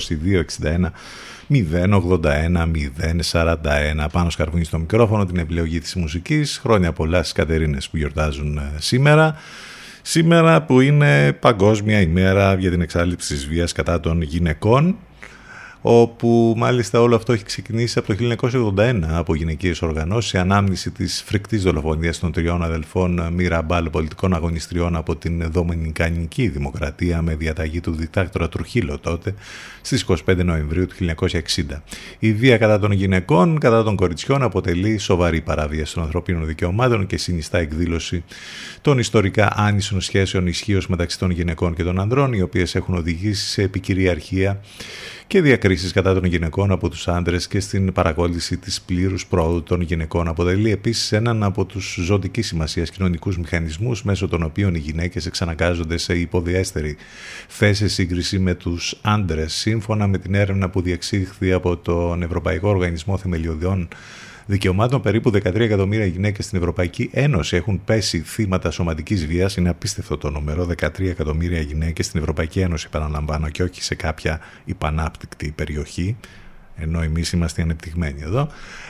[1.49, 2.65] 081
[3.31, 8.57] 041 πάνω σκαρβούνι στο μικρόφωνο την επιλογή της μουσικής χρόνια πολλά στις Κατερίνες που γιορτάζουν
[8.57, 9.35] ε, σήμερα
[10.05, 14.95] σήμερα που είναι παγκόσμια ημέρα για την εξάλληψη της βίας κατά των γυναικών
[15.85, 18.35] όπου μάλιστα όλο αυτό έχει ξεκινήσει από το
[18.77, 24.95] 1981 από γυναικείες οργανώσεις, η ανάμνηση της φρικτής δολοφονίας των τριών αδελφών Μιραμπάλ πολιτικών αγωνιστριών
[24.95, 29.33] από την Δομινικανική Δημοκρατία με διαταγή του διτάκτορα Τρουχίλο τότε
[29.81, 31.37] στις 25 Νοεμβρίου του 1960.
[32.19, 37.17] Η βία κατά των γυναικών, κατά των κοριτσιών αποτελεί σοβαρή παραβίαση των ανθρωπίνων δικαιωμάτων και
[37.17, 38.23] συνιστά εκδήλωση
[38.81, 43.47] των ιστορικά άνισων σχέσεων ισχύως μεταξύ των γυναικών και των ανδρών, οι οποίες έχουν οδηγήσει
[43.47, 44.61] σε επικυριαρχία
[45.33, 49.81] και διακρίσεις κατά των γυναικών από τους άντρες και στην παρακόλληση της πλήρους πρόοδου των
[49.81, 50.27] γυναικών.
[50.27, 55.97] Αποτελεί επίσης έναν από τους ζωτικής σημασίας κοινωνικούς μηχανισμούς μέσω των οποίων οι γυναίκες εξαναγκάζονται
[55.97, 56.97] σε υποδιέστερη
[57.47, 59.53] θέση σύγκριση με τους άντρες.
[59.53, 63.87] Σύμφωνα με την έρευνα που διεξήχθη από τον Ευρωπαϊκό Οργανισμό Θεμελιωδιών
[64.45, 65.01] δικαιωμάτων.
[65.01, 69.55] Περίπου 13 εκατομμύρια γυναίκες στην Ευρωπαϊκή Ένωση έχουν πέσει θύματα σωματικής βίας.
[69.55, 70.65] Είναι απίστευτο το νούμερο.
[70.65, 76.17] 13 εκατομμύρια γυναίκες στην Ευρωπαϊκή Ένωση, επαναλαμβάνω, και όχι σε κάποια υπανάπτυκτη περιοχή
[76.75, 78.49] ενώ εμείς είμαστε ανεπτυγμένοι εδώ,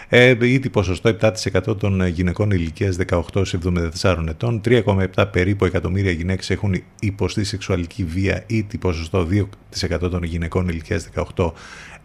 [0.10, 7.44] ε, ήδη ποσοστό 7% των γυναικών ηλικίας 18-74 ετών, 3,7 περίπου εκατομμύρια γυναίκες έχουν υποστεί
[7.44, 11.54] σεξουαλική βία, ήδη ποσοστό 2% των γυναικών ηλικίας 18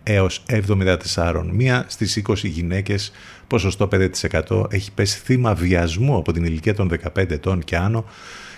[0.02, 1.44] έως 74.
[1.52, 3.12] Μία στις 20 γυναίκες,
[3.48, 8.04] ποσοστό 5% έχει πέσει θύμα βιασμού από την ηλικία των 15 ετών και άνω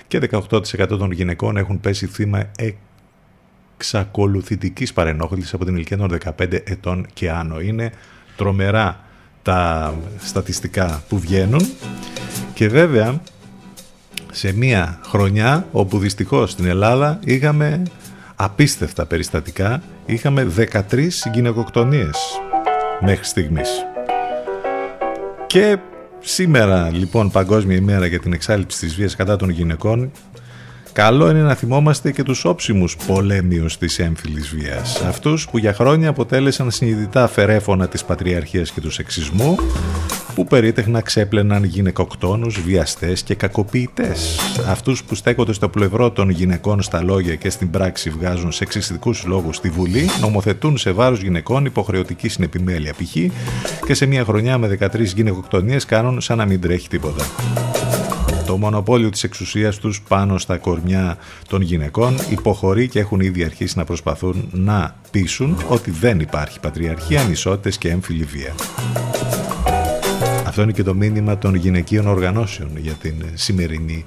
[0.08, 2.44] και 18% των γυναικών έχουν πέσει θύμα
[3.76, 7.60] εξακολουθητικής παρενόχλησης από την ηλικία των 15 ετών και άνω.
[7.60, 7.92] Είναι
[8.36, 9.04] τρομερά
[9.42, 11.68] τα στατιστικά που βγαίνουν
[12.54, 13.20] και βέβαια
[14.32, 17.82] σε μία χρονιά όπου δυστυχώς στην Ελλάδα είχαμε
[18.36, 22.16] απίστευτα περιστατικά είχαμε 13 γυναικοκτονίες
[23.00, 23.68] μέχρι στιγμής.
[25.50, 25.78] Και
[26.20, 30.10] σήμερα λοιπόν Παγκόσμια ημέρα για την εξάλληψη της βίας κατά των γυναικών
[30.92, 35.02] Καλό είναι να θυμόμαστε και τους όψιμους πολέμιους της έμφυλης βίας.
[35.02, 39.56] Αυτούς που για χρόνια αποτέλεσαν συνειδητά φερέφωνα της πατριαρχίας και του σεξισμού,
[40.34, 44.40] που περίτεχνα ξέπλαιναν γυναικοκτόνους, βιαστές και κακοποιητές.
[44.68, 49.56] Αυτούς που στέκονται στο πλευρό των γυναικών στα λόγια και στην πράξη βγάζουν σεξιστικούς λόγους
[49.56, 53.16] στη Βουλή, νομοθετούν σε βάρος γυναικών υποχρεωτική συνεπιμέλεια π.χ.
[53.86, 57.24] και σε μια χρονιά με 13 γυναικοκτονίες κάνουν σαν να μην τρέχει τίποτα.
[58.50, 61.16] Το μονοπόλιο της εξουσίας τους πάνω στα κορμιά
[61.48, 67.20] των γυναικών υποχωρεί και έχουν ήδη αρχίσει να προσπαθούν να πείσουν ότι δεν υπάρχει πατριαρχία,
[67.20, 68.54] ανισότητες και έμφυλη βία.
[70.46, 74.04] Αυτό είναι και το μήνυμα των γυναικείων οργανώσεων για την σημερινή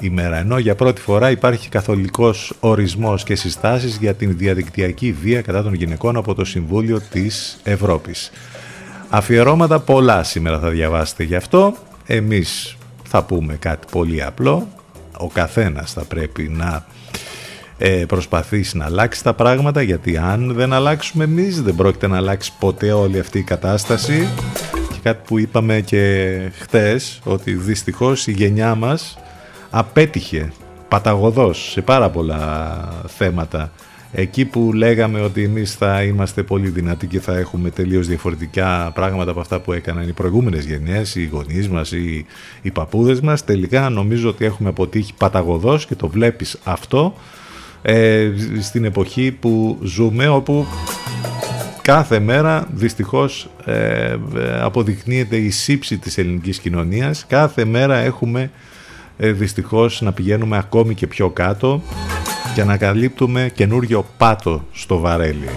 [0.00, 0.36] ημέρα.
[0.36, 5.74] Ενώ για πρώτη φορά υπάρχει καθολικός ορισμός και συστάσεις για την διαδικτυακή βία κατά των
[5.74, 8.30] γυναικών από το Συμβούλιο της Ευρώπης.
[9.08, 11.76] Αφιερώματα πολλά σήμερα θα διαβάσετε γι' αυτό.
[12.06, 12.76] Εμείς
[13.16, 14.68] θα πούμε κάτι πολύ απλό.
[15.18, 16.84] Ο καθένας θα πρέπει να
[17.78, 22.52] ε, προσπαθήσει να αλλάξει τα πράγματα γιατί αν δεν αλλάξουμε εμείς δεν πρόκειται να αλλάξει
[22.58, 24.28] ποτέ όλη αυτή η κατάσταση
[24.72, 29.18] και κάτι που είπαμε και χτες ότι δυστυχώς η γενιά μας
[29.70, 30.52] απέτυχε
[30.88, 33.72] παταγωδός σε πάρα πολλά θέματα
[34.16, 39.30] Εκεί που λέγαμε ότι εμείς θα είμαστε πολύ δυνατοί και θα έχουμε τελείως διαφορετικά πράγματα
[39.30, 42.26] από αυτά που έκαναν οι προηγούμενες γενιές, οι γονείς μας ή
[42.62, 47.14] οι παππούδες μας, τελικά νομίζω ότι έχουμε αποτύχει παταγωδός και το βλέπεις αυτό
[47.82, 50.66] ε, στην εποχή που ζούμε όπου
[51.82, 54.16] κάθε μέρα δυστυχώς ε,
[54.60, 58.50] αποδεικνύεται η σύψη της ελληνικής κοινωνίας, κάθε μέρα έχουμε
[59.16, 61.82] ε, δυστυχώς να πηγαίνουμε ακόμη και πιο κάτω
[62.54, 65.48] και ανακαλύπτουμε καινούριο πάτο στο βαρέλι.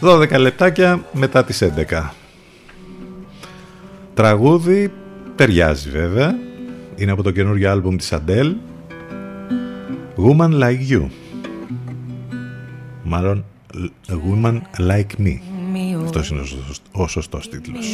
[0.00, 2.10] 12 λεπτάκια μετά τις 11.
[4.14, 4.92] Τραγούδι
[5.36, 6.34] ταιριάζει βέβαια.
[6.96, 8.54] Είναι από το καινούριο άλμπουμ της Adele.
[10.16, 11.06] Woman Like You.
[13.02, 13.44] Μάλλον
[14.08, 15.57] Woman Like Me.
[16.03, 16.41] Αυτός είναι
[16.91, 17.85] ο σωστός τίτλος.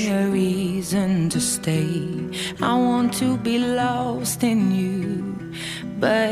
[2.60, 5.00] I want to be lost in you
[6.00, 6.32] But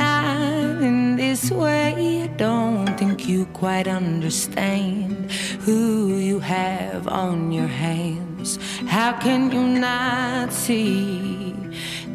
[0.00, 5.30] not in this way I don't think you quite understand
[5.66, 5.80] Who
[6.28, 11.41] you have on your hands How can you not see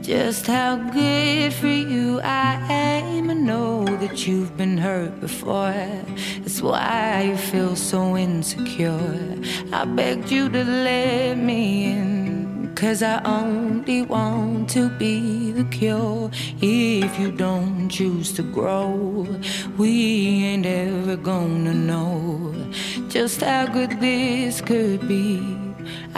[0.09, 3.29] Just how good for you I am.
[3.29, 5.85] I know that you've been hurt before.
[6.41, 9.37] That's why you feel so insecure.
[9.71, 12.73] I begged you to let me in.
[12.75, 16.31] Cause I only want to be the cure.
[16.63, 19.27] If you don't choose to grow,
[19.77, 22.55] we ain't ever gonna know
[23.11, 25.68] just how good this could be.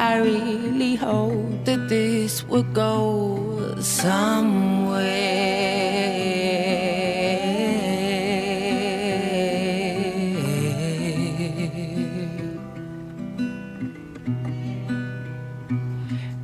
[0.01, 5.11] I really hope that this will go somewhere.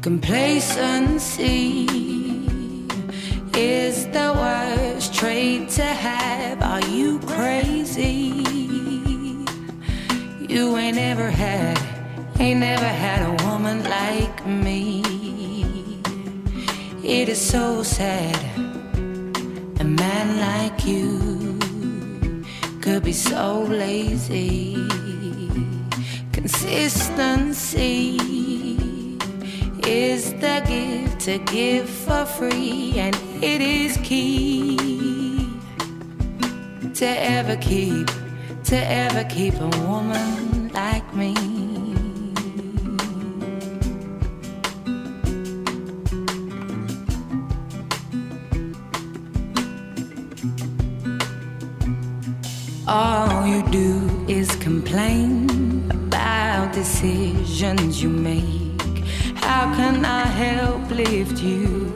[0.02, 1.86] Complacency
[3.56, 6.60] is the worst trait to have.
[6.60, 8.34] Are you crazy?
[10.46, 11.95] You ain't ever had
[12.38, 15.02] ain't never had a woman like me.
[17.02, 18.36] It is so sad,
[19.80, 21.58] a man like you
[22.80, 24.76] could be so lazy.
[26.32, 28.18] Consistency
[29.86, 34.76] is the gift to give for free, and it is key
[36.94, 38.10] to ever keep,
[38.64, 41.75] to ever keep a woman like me.
[52.88, 59.04] All you do is complain about decisions you make.
[59.34, 61.92] How can I help lift you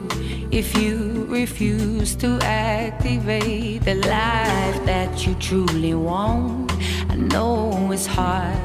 [0.51, 6.73] if you refuse to activate the life that you truly want?
[7.09, 8.59] I know it's hard,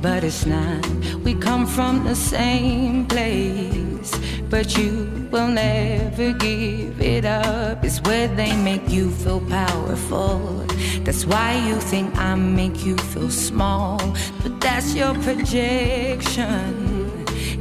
[0.00, 0.86] but it's not.
[1.24, 4.18] We come from the same place,
[4.48, 7.84] but you will never give it up.
[7.84, 10.64] It's where they make you feel powerful.
[11.04, 13.98] That's why you think I make you feel small,
[14.42, 16.70] but that's your projection.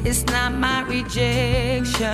[0.09, 2.05] It's not my rejection.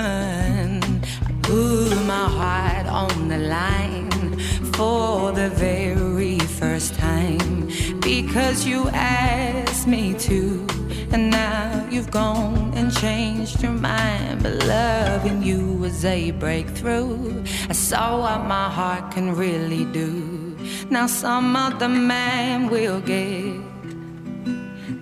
[1.28, 4.38] I put my heart on the line
[4.76, 7.68] for the very first time
[8.00, 10.81] because you asked me to.
[11.12, 14.42] And now you've gone and changed your mind.
[14.42, 17.44] But loving you was a breakthrough.
[17.68, 20.56] I saw what my heart can really do.
[20.88, 23.60] Now some other man will get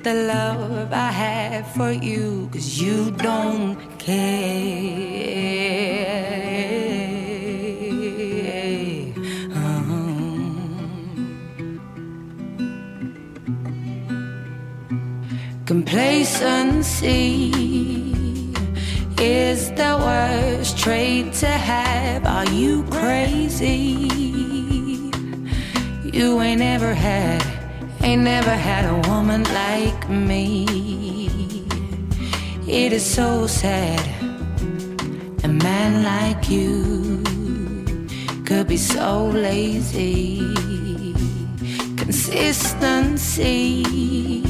[0.02, 5.30] the love I have for you, cause you don't care.
[15.70, 17.54] Complacency
[19.20, 22.26] is the worst trait to have.
[22.26, 24.08] Are you crazy?
[26.12, 27.46] You ain't ever had,
[28.02, 30.66] ain't never had a woman like me.
[32.66, 34.04] It is so sad,
[35.44, 37.22] a man like you
[38.44, 40.40] could be so lazy.
[41.96, 44.49] Consistency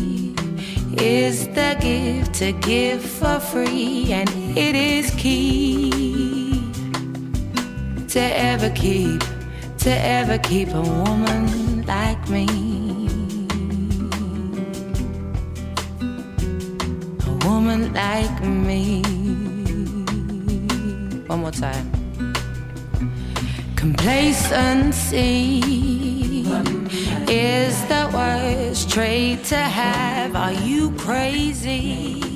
[1.00, 6.62] is the gift to give for free, and it is key
[8.08, 9.22] to ever keep
[9.78, 12.46] to ever keep a woman like me.
[17.26, 19.02] A woman like me.
[21.26, 21.90] One more time.
[23.76, 25.62] Complacency
[27.30, 32.30] is the worst trait to have; Are you crazy?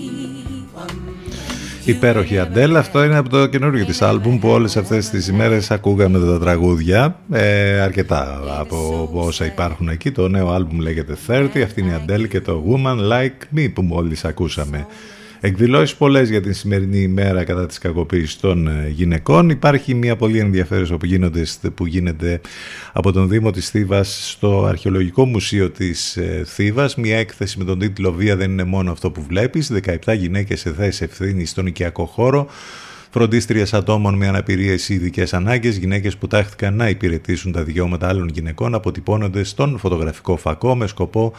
[1.85, 6.19] Υπέροχη Αντέλ, αυτό είναι από το καινούργιο της άλμπουμ που όλες αυτές τις ημέρες ακούγαμε
[6.19, 11.91] τα τραγούδια ε, αρκετά από όσα υπάρχουν εκεί το νέο άλμπουμ λέγεται 30 αυτή είναι
[11.91, 14.87] η Αντέλ και το Woman Like Me που μόλις ακούσαμε
[15.47, 19.51] εκδηλώσεις πολλές για την σημερινή ημέρα κατά της κακοποίησης των ε, γυναικών.
[19.51, 22.41] Υπάρχει μια πολύ ενδιαφέρουσα που, γίνονται, που γίνεται
[22.93, 26.97] από τον Δήμο της Θήβας στο Αρχαιολογικό Μουσείο της ε, Θήβας.
[26.97, 29.73] Μια έκθεση με τον τίτλο «Βία δεν είναι μόνο αυτό που βλέπεις».
[30.05, 32.47] 17 γυναίκες σε θέση ευθύνης στον οικιακό χώρο
[33.11, 38.29] φροντίστριε ατόμων με αναπηρίες ή ειδικές ανάγκες, γυναίκες που τάχθηκαν να υπηρετήσουν τα δικαιώματα άλλων
[38.29, 41.33] γυναικών, αποτυπώνονται στον φωτογραφικό φακό με σκοπό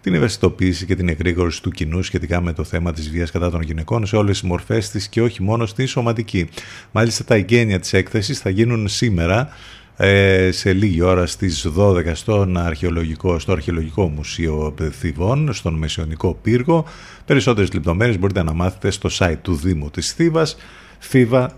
[0.00, 3.62] την ευαισθητοποίηση και την εγρήγορση του κοινού σχετικά με το θέμα της βίας κατά των
[3.62, 6.48] γυναικών σε όλες τις μορφές της και όχι μόνο στη σωματική.
[6.92, 9.48] Μάλιστα τα εγγένεια της έκθεσης θα γίνουν σήμερα
[9.96, 16.84] ε, σε λίγη ώρα στις 12 στον αρχαιολογικό, στο Αρχαιολογικό Μουσείο Θηβών, στον Μεσαιωνικό Πύργο.
[17.24, 20.56] Περισσότερες λεπτομέρειες μπορείτε να μάθετε στο site του Δήμου της Θήβας
[21.12, 21.50] fiva.gr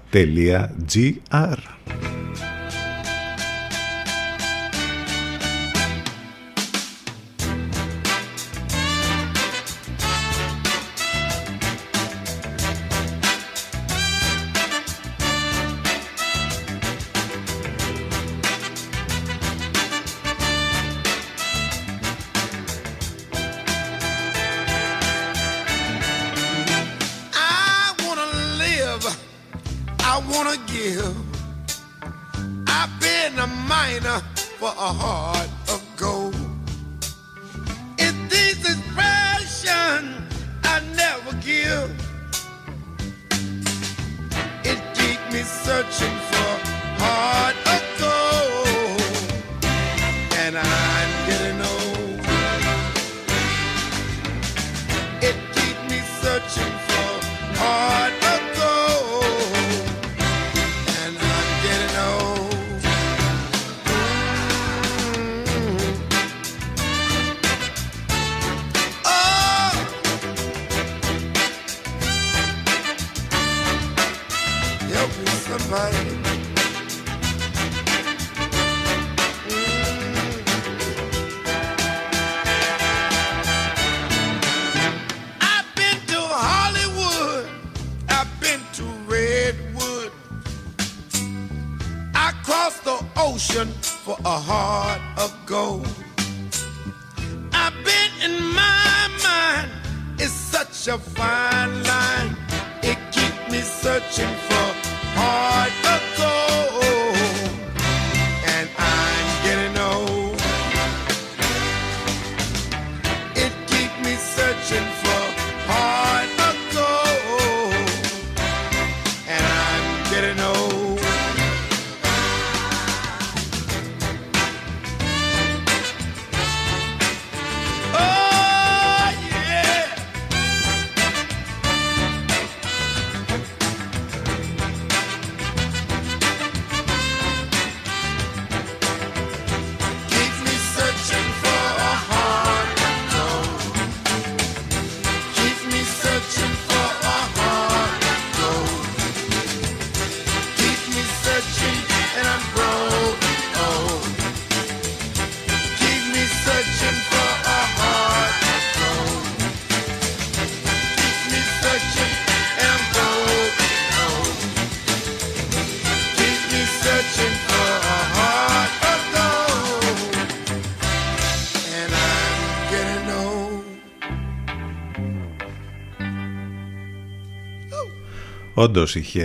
[178.63, 179.25] Όντως είχε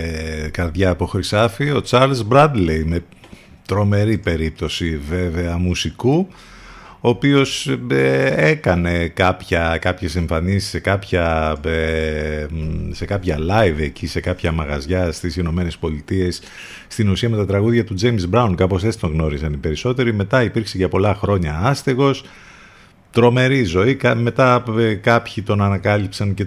[0.54, 3.04] καρδιά από χρυσάφι ο Charles Bradley με
[3.66, 6.28] τρομερή περίπτωση βέβαια μουσικού
[7.02, 14.08] ο οποίος ε, έκανε κάποια, κάποιες εμφανίσεις σε κάποια, ε, μ, σε κάποια live εκεί,
[14.08, 16.42] σε κάποια μαγαζιά στις Ηνωμένες Πολιτείες
[16.88, 20.14] στην ουσία με τα τραγούδια του James Brown, κάπως έτσι τον γνώριζαν οι περισσότεροι.
[20.14, 22.24] Μετά υπήρξε για πολλά χρόνια άστεγος,
[23.22, 23.96] τρομερή ζωή.
[23.96, 26.46] Κα- Μετά ε, κάποιοι τον ανακάλυψαν και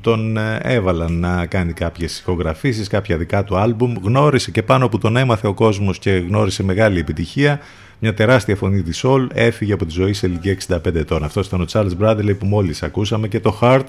[0.00, 3.94] τον ε, έβαλαν να κάνει κάποιες ηχογραφήσεις, κάποια δικά του άλμπουμ.
[4.02, 7.60] Γνώρισε και πάνω που τον έμαθε ο κόσμος και γνώρισε μεγάλη επιτυχία.
[7.98, 11.24] Μια τεράστια φωνή της Soul έφυγε από τη ζωή σε ηλικία 65 ετών.
[11.24, 13.84] Αυτό ήταν ο Charles Bradley που μόλις ακούσαμε και το Heart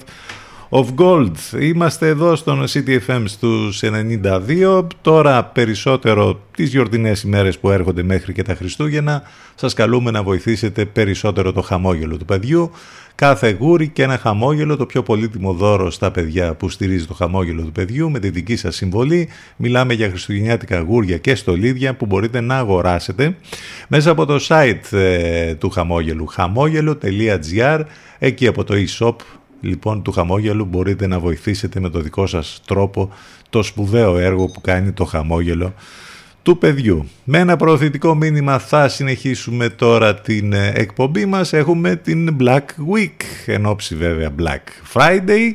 [0.76, 1.60] of Gold.
[1.60, 4.86] Είμαστε εδώ στον CTFM στους 92.
[5.00, 9.22] Τώρα περισσότερο τις γιορτινές ημέρες που έρχονται μέχρι και τα Χριστούγεννα
[9.54, 12.70] σας καλούμε να βοηθήσετε περισσότερο το χαμόγελο του παιδιού.
[13.14, 17.62] Κάθε γούρι και ένα χαμόγελο, το πιο πολύτιμο δώρο στα παιδιά που στηρίζει το χαμόγελο
[17.62, 19.28] του παιδιού με τη δική σας συμβολή.
[19.56, 23.36] Μιλάμε για χριστουγεννιάτικα γούρια και στολίδια που μπορείτε να αγοράσετε
[23.88, 27.80] μέσα από το site ε, του χαμόγελου χαμόγελο.gr
[28.18, 29.16] εκεί από το e-shop
[29.64, 33.12] λοιπόν του χαμόγελου μπορείτε να βοηθήσετε με το δικό σας τρόπο
[33.50, 35.74] το σπουδαίο έργο που κάνει το χαμόγελο
[36.42, 37.08] του παιδιού.
[37.24, 41.52] Με ένα προωθητικό μήνυμα θα συνεχίσουμε τώρα την ε, εκπομπή μας.
[41.52, 45.52] Έχουμε την Black Week, εν ώψη βέβαια Black Friday,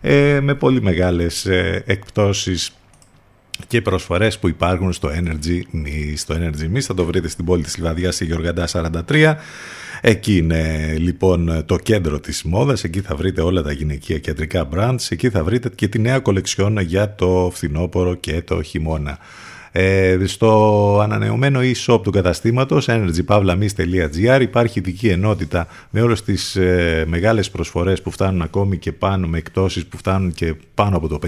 [0.00, 2.79] ε, με πολύ μεγάλες ε, εκπτώσεις
[3.66, 6.12] και προσφορές που υπάρχουν στο Energy Me.
[6.16, 8.68] Στο Energy Me θα το βρείτε στην πόλη της Λιβαδιάς στη Γεωργαντά
[9.08, 9.34] 43.
[10.00, 15.06] Εκεί είναι λοιπόν το κέντρο της μόδας, εκεί θα βρείτε όλα τα γυναικεία κεντρικά brands,
[15.08, 19.18] εκεί θα βρείτε και τη νέα κολεξιόν για το φθινόπωρο και το χειμώνα.
[19.72, 27.50] Ε, στο ανανεωμένο e-shop του καταστήματος energypavlamis.gr υπάρχει ειδική ενότητα με όλες τις ε, μεγάλες
[27.50, 31.18] προσφορές που φτάνουν ακόμη και πάνω με εκτόσεις που φτάνουν και πάνω από το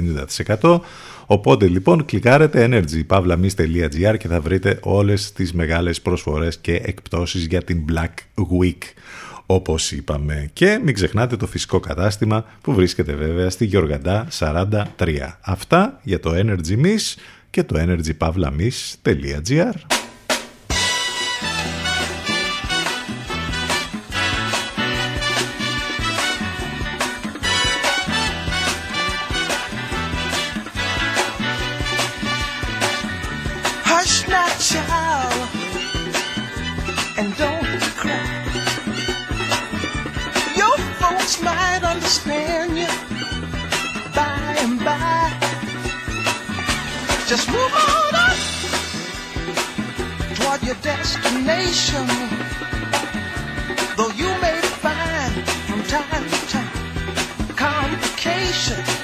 [0.61, 0.81] 50%.
[1.27, 7.85] Οπότε λοιπόν κλικάρετε energypavlamis.gr και θα βρείτε όλες τις μεγάλες προσφορές και εκπτώσεις για την
[7.93, 8.79] Black Week
[9.47, 10.51] όπως είπαμε.
[10.53, 14.85] Και μην ξεχνάτε το φυσικό κατάστημα που βρίσκεται βέβαια στη Γιοργαντά 43.
[15.41, 17.15] Αυτά για το Energy Miss
[17.53, 20.02] και το energypavlamis.gr
[47.33, 48.37] Just move on up
[50.37, 52.07] toward your destination.
[53.97, 55.33] Though you may find
[55.67, 59.02] from time to time complications.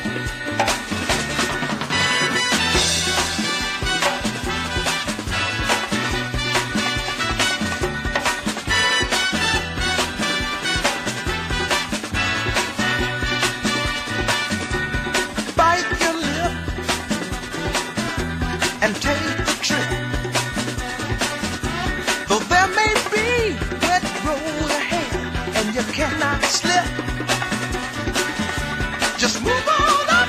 [29.18, 30.28] Just move on up.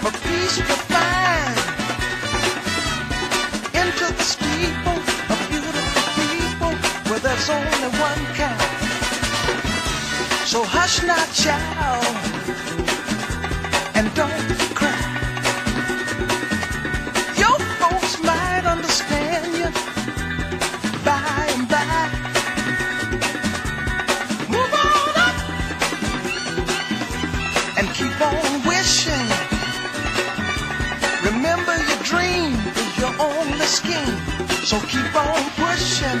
[0.00, 1.58] For peace will find
[3.74, 6.72] into the steeple of beautiful people
[7.10, 8.62] where there's only one kind.
[10.46, 12.37] So hush not, child.
[34.68, 36.20] So keep on pushing.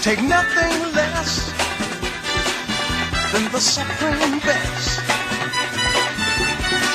[0.00, 1.52] Take nothing less
[3.30, 5.00] than the supreme best.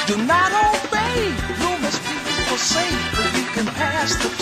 [0.08, 1.32] Do not obey
[1.62, 4.39] rumors people say, but you can pass the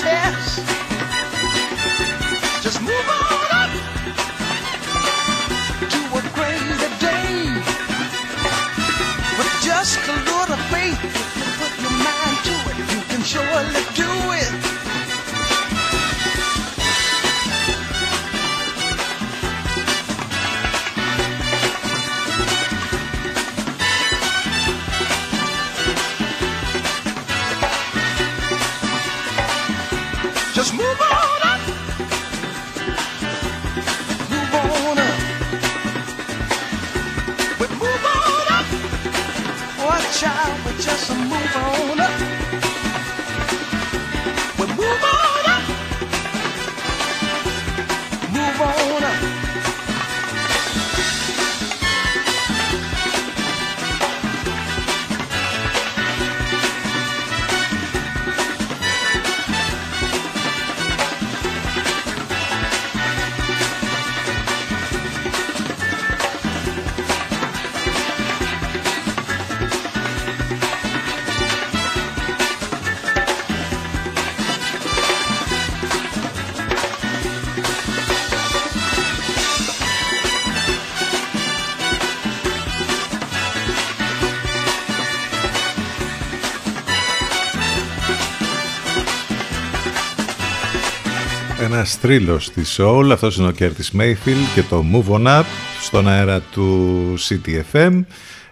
[91.77, 95.43] Ένας θρύλος στη Soul, αυτός είναι ο Curtis Mayfield και το Move On Up
[95.81, 98.03] στον αέρα του CTFM.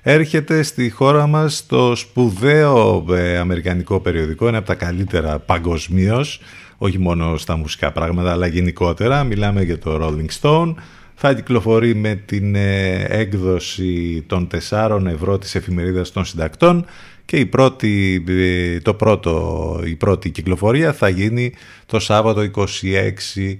[0.01, 6.39] Έρχεται στη χώρα μας το σπουδαίο ε, αμερικανικό περιοδικό, είναι από τα καλύτερα παγκοσμίως,
[6.77, 9.23] όχι μόνο στα μουσικά πράγματα, αλλά γενικότερα.
[9.23, 10.73] Μιλάμε για το Rolling Stone.
[11.15, 16.85] Θα κυκλοφορεί με την ε, έκδοση των 4 ευρώ της εφημερίδας των συντακτών
[17.25, 21.53] και η πρώτη, ε, το πρώτο, η πρώτη κυκλοφορία θα γίνει
[21.85, 23.57] το Σάββατο 26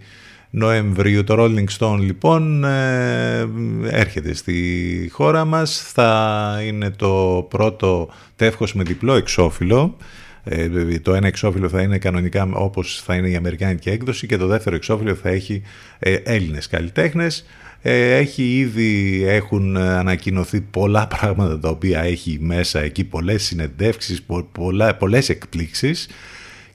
[0.49, 1.23] Νοεμβρίου.
[1.23, 3.49] Το Rolling Stone λοιπόν ε,
[3.89, 5.91] έρχεται στη χώρα μας.
[5.93, 9.97] Θα είναι το πρώτο τεύχος με διπλό εξώφυλλο.
[10.43, 14.47] Ε, το ένα εξώφυλλο θα είναι κανονικά όπως θα είναι η Αμερικάνικη έκδοση και το
[14.47, 15.61] δεύτερο εξώφυλλο θα έχει
[15.99, 17.45] ε, Έλληνες καλλιτέχνες.
[17.87, 24.47] Ε, έχει ήδη έχουν ανακοινωθεί πολλά πράγματα τα οποία έχει μέσα εκεί, πολλές συνεντεύξεις, πο,
[24.51, 26.07] πολλά, πολλές εκπλήξεις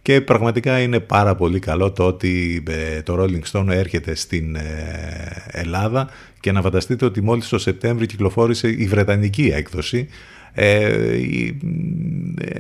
[0.03, 4.63] και πραγματικά είναι πάρα πολύ καλό το ότι ε, το Rolling Stone έρχεται στην ε,
[5.47, 6.09] Ελλάδα
[6.41, 10.09] και να φανταστείτε ότι μόλις το Σεπτέμβριο κυκλοφόρησε η Βρετανική έκδοση.
[10.53, 11.19] Ε,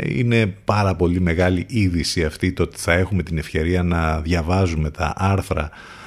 [0.08, 5.12] είναι πάρα πολύ μεγάλη είδηση αυτή το ότι θα έχουμε την ευκαιρία να διαβάζουμε τα
[5.16, 5.99] άρθρα ε,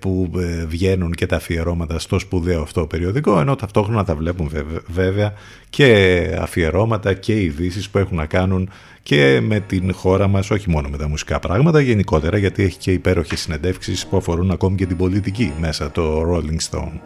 [0.00, 4.50] που ε, βγαίνουν και τα αφιερώματα στο σπουδαίο αυτό περιοδικό ενώ ταυτόχρονα τα βλέπουν
[4.86, 5.32] βέβαια
[5.70, 8.70] και αφιερώματα και ειδήσεις που έχουν να κάνουν
[9.02, 12.92] και με την χώρα μας όχι μόνο με τα μουσικά πράγματα γενικότερα γιατί έχει και
[12.92, 17.00] υπέροχες συνεντεύξεις που αφορούν ακόμη και την πολιτική μέσα το Rolling Stone.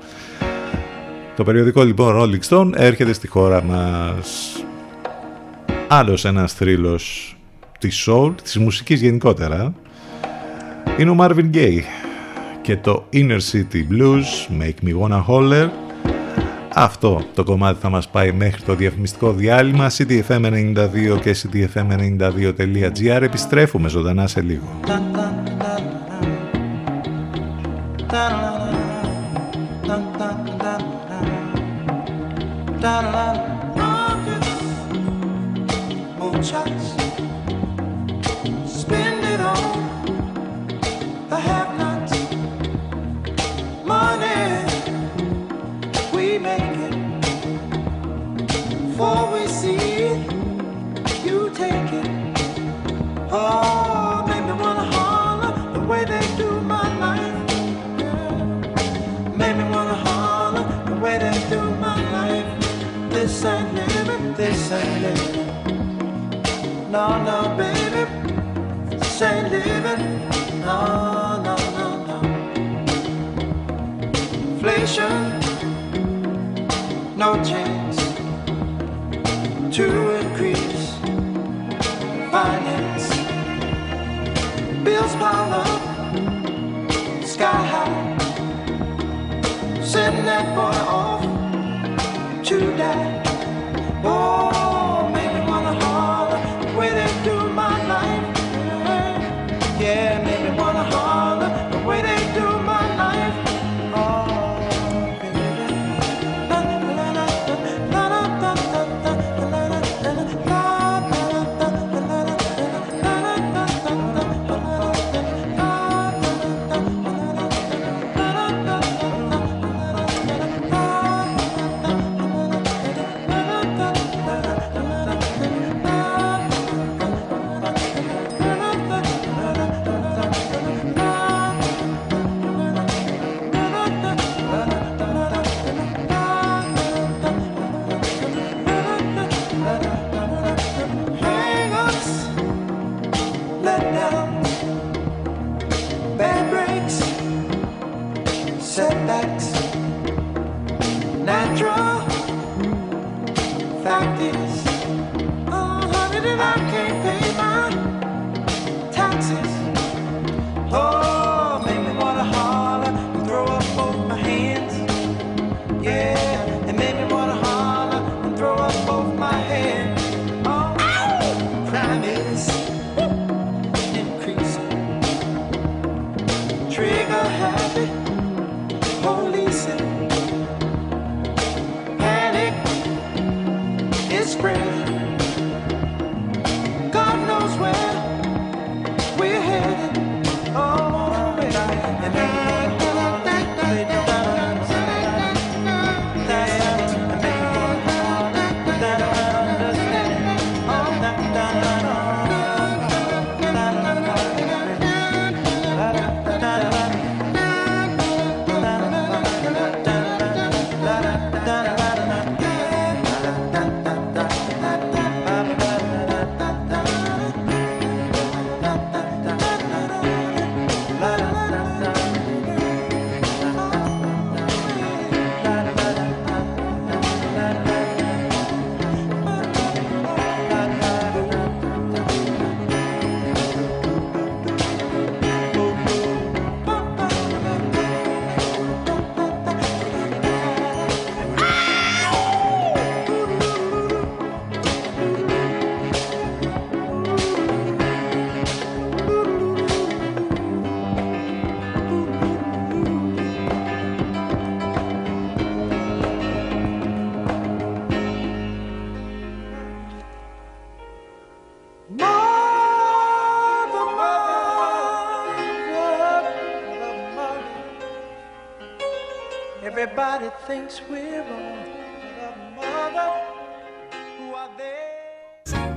[1.37, 4.53] Το περιοδικό λοιπόν Rolling Stone έρχεται στη χώρα μας.
[5.89, 7.37] Άλλος ένας θρύλος
[7.79, 9.75] της soul, της μουσικής γενικότερα
[10.99, 11.83] είναι ο Marvin Gaye
[12.69, 15.69] και το Inner City Blues Make Me Wanna Holler.
[16.75, 24.27] Αυτό το κομμάτι θα μας πάει μέχρι το διαφημιστικό διάλειμμα ctfm92 και ctfm92.gr επιστρέφουμε ζωντανά
[24.27, 24.81] σε λίγο.
[36.49, 36.98] Spend
[46.39, 46.95] make it.
[48.47, 50.33] Before we see it,
[51.25, 52.09] you take it.
[53.31, 57.51] Oh, make me wanna holler the way they do my life.
[57.99, 58.35] Yeah.
[59.37, 62.47] make me wanna holler the way they do my life.
[63.11, 65.47] This ain't living, this ain't living.
[66.91, 68.05] No, no, baby,
[68.91, 70.03] this ain't living.
[70.61, 72.19] No, no, no, no.
[74.53, 75.38] Inflation
[77.19, 77.97] no chance
[79.75, 80.95] to increase
[82.31, 83.09] finance.
[84.85, 88.19] Bills pile up, sky high.
[89.83, 91.25] Send that boy off
[92.45, 93.28] to die.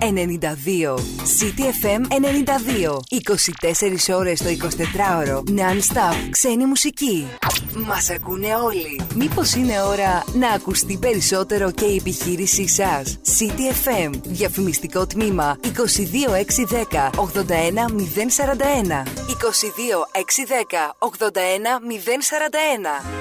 [0.01, 0.97] 92
[1.39, 2.97] CTFM 92
[4.09, 6.15] 24 ώρες το 24ωρο Non-stop.
[6.29, 7.27] Ξένη μουσική.
[7.87, 9.01] Μας ακούνε όλοι.
[9.15, 13.19] Μήπως είναι ώρα να ακουστεί περισσότερο και η επιχείρησή σας;
[13.83, 23.20] FM Διαφημιστικό τμήμα 22610 81041 22610 81041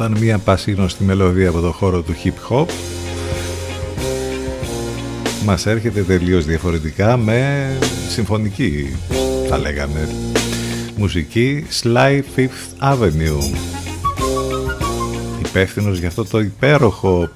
[0.00, 2.66] Όταν μια πασίγνωστη μελωδία από το χώρο του hip hop
[5.44, 7.68] μας έρχεται τελείως διαφορετικά με
[8.08, 8.96] συμφωνική
[9.48, 10.08] θα λέγαμε
[10.96, 13.56] μουσική Sly Fifth Avenue
[15.44, 17.30] υπεύθυνος για αυτό το υπέροχο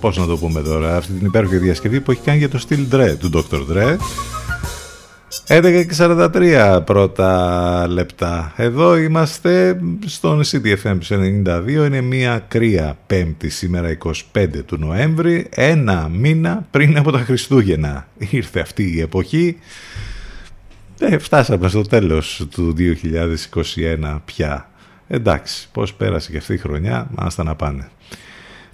[0.00, 2.94] πώς να το πούμε τώρα αυτή την υπέροχη διασκευή που έχει κάνει για το Steel
[2.94, 3.60] Dre του Dr.
[3.72, 3.96] Dre
[5.48, 8.52] 11 και 43 πρώτα λεπτά.
[8.56, 11.68] Εδώ είμαστε στον CDFM 92.
[11.68, 13.98] Είναι μια κρύα πέμπτη σήμερα
[14.32, 15.46] 25 του Νοέμβρη.
[15.50, 18.08] Ένα μήνα πριν από τα Χριστούγεννα.
[18.30, 19.58] Ήρθε αυτή η εποχή.
[20.98, 22.74] Ε, φτάσαμε στο τέλος του
[24.02, 24.70] 2021 πια.
[25.08, 27.88] Εντάξει, πώς πέρασε και αυτή η χρονιά, άστα να πάνε.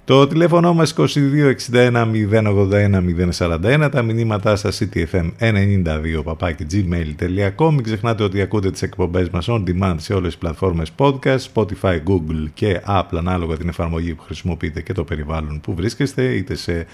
[0.05, 3.01] Το τηλέφωνο μας 2261 081
[3.37, 9.63] 041, τα μηνύματά σας ctfm92 παπάκι gmail.com Μην ξεχνάτε ότι ακούτε τις εκπομπές μας on
[9.67, 14.81] demand σε όλες τις πλατφόρμες podcast, Spotify, Google και Apple ανάλογα την εφαρμογή που χρησιμοποιείτε
[14.81, 16.85] και το περιβάλλον που βρίσκεστε είτε σε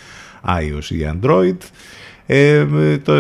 [0.46, 1.58] iOS ή Android.
[2.26, 2.66] Ε,
[3.04, 3.14] το,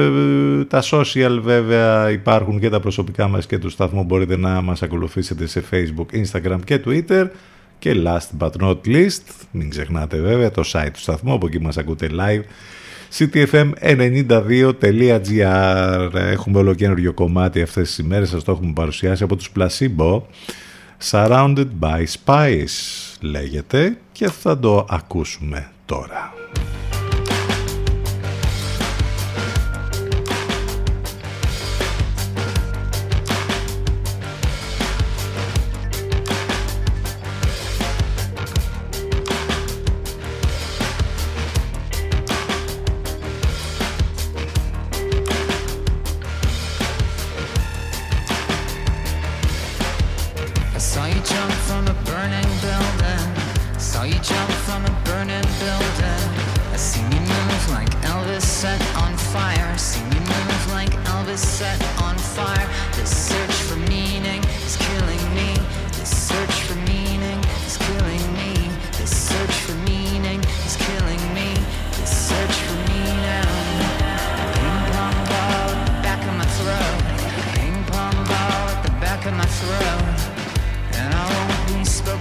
[0.65, 5.47] τα social βέβαια υπάρχουν και τα προσωπικά μας και του σταθμού μπορείτε να μας ακολουθήσετε
[5.47, 7.27] σε Facebook, Instagram και Twitter.
[7.79, 11.77] Και last but not least, μην ξεχνάτε βέβαια το site του σταθμού, από εκεί μας
[11.77, 12.41] ακούτε live,
[13.17, 20.21] ctfm92.gr Έχουμε ολοκένουργιο κομμάτι αυτές τις ημέρες, σας το έχουμε παρουσιάσει από τους Placebo.
[21.09, 22.67] Surrounded by Spice
[23.21, 26.33] λέγεται και θα το ακούσουμε τώρα.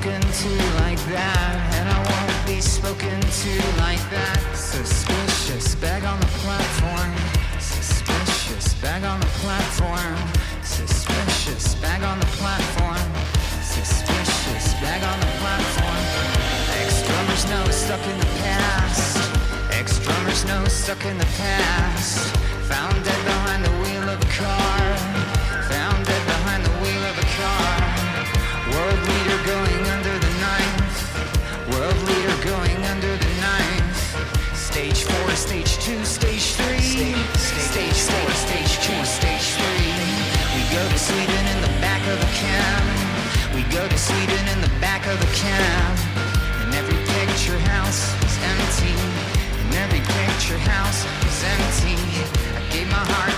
[0.09, 1.55] Spoken to like that.
[1.77, 4.41] And I won't be spoken to like that.
[4.55, 7.13] Suspicious bag on the platform.
[7.61, 10.17] Suspicious bag on the platform.
[10.63, 13.05] Suspicious bag on the platform.
[13.61, 16.03] Suspicious bag on the platform.
[16.81, 19.19] Ex drummers know stuck in the past.
[19.73, 22.35] Ex drummers know stuck in the past.
[22.71, 25.18] Found dead behind the wheel of a car.
[35.89, 37.17] Two, stage three.
[37.73, 39.93] Stage four, stage two, stage three.
[40.55, 42.83] We go to Sweden in the back of the cab.
[43.55, 45.93] We go to Sweden in the back of the cab.
[46.61, 48.97] And every picture house is empty.
[49.61, 51.97] And every picture house is empty.
[52.59, 53.38] I gave my heart,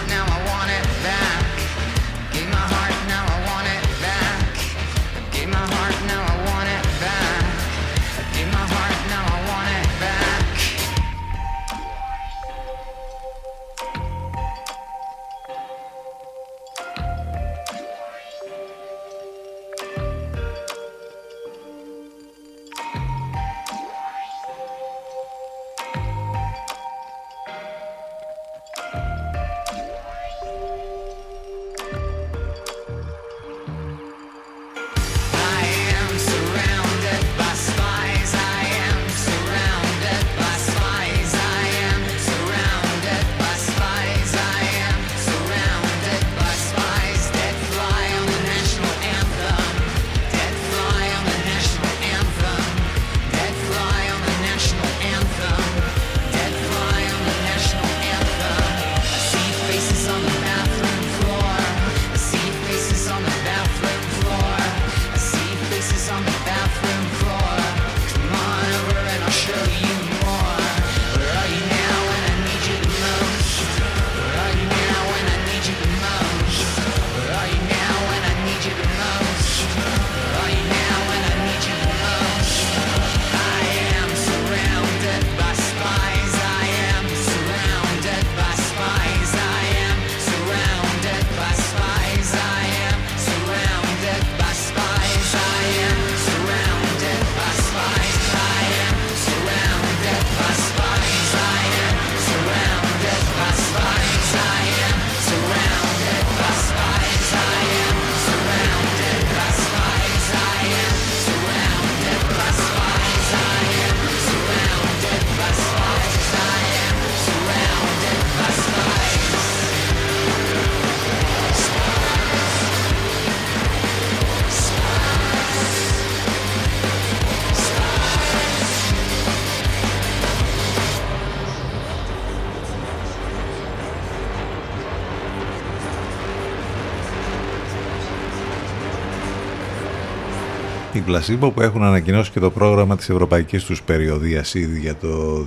[140.93, 145.45] Οι Placebo που έχουν ανακοινώσει και το πρόγραμμα της Ευρωπαϊκής τους περιοδίας ήδη για το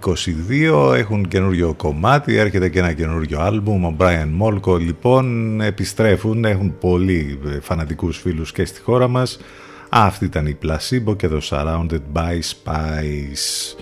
[0.00, 6.78] 2022 έχουν καινούριο κομμάτι, έρχεται και ένα καινούριο άλμπουμ, ο Brian Molko λοιπόν επιστρέφουν, έχουν
[6.78, 9.38] πολύ ε, φανατικούς φίλους και στη χώρα μας.
[9.88, 13.76] Αυτή ήταν η Placebo και το Surrounded by Spice.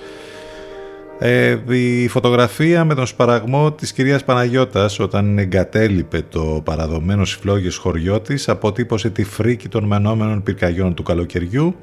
[1.20, 7.76] Ε, η φωτογραφία με τον σπαραγμό της κυρίας Παναγιώτας όταν εγκατέλειπε το παραδομένο στις φλόγες
[7.76, 11.74] χωριό της αποτύπωσε τη φρίκη των μενόμενων πυρκαγιών του καλοκαιριού.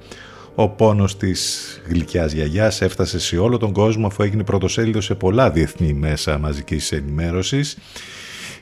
[0.56, 5.52] Ο πόνος της γλυκιάς γιαγιάς έφτασε σε όλο τον κόσμο αφού έγινε πρωτοσέλιδο σε πολλά
[5.52, 7.78] διεθνή μέσα μαζικής ενημέρωσης.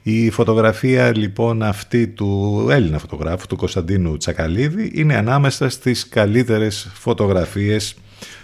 [0.03, 7.95] Η φωτογραφία λοιπόν αυτή του Έλληνα φωτογράφου του Κωνσταντίνου Τσακαλίδη είναι ανάμεσα στις καλύτερες φωτογραφίες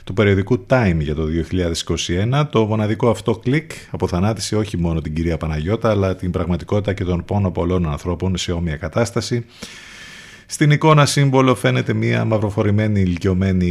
[0.10, 1.24] του περιοδικού Time για το
[2.42, 2.44] 2021.
[2.52, 7.26] Το μοναδικό αυτό κλικ αποθανάτησε όχι μόνο την κυρία Παναγιώτα αλλά την πραγματικότητα και τον
[7.26, 9.46] πόνο πολλών ανθρώπων σε όμοια κατάσταση.
[10.46, 13.68] Στην εικόνα σύμβολο φαίνεται μια μαυροφορημένη ηλικιωμένη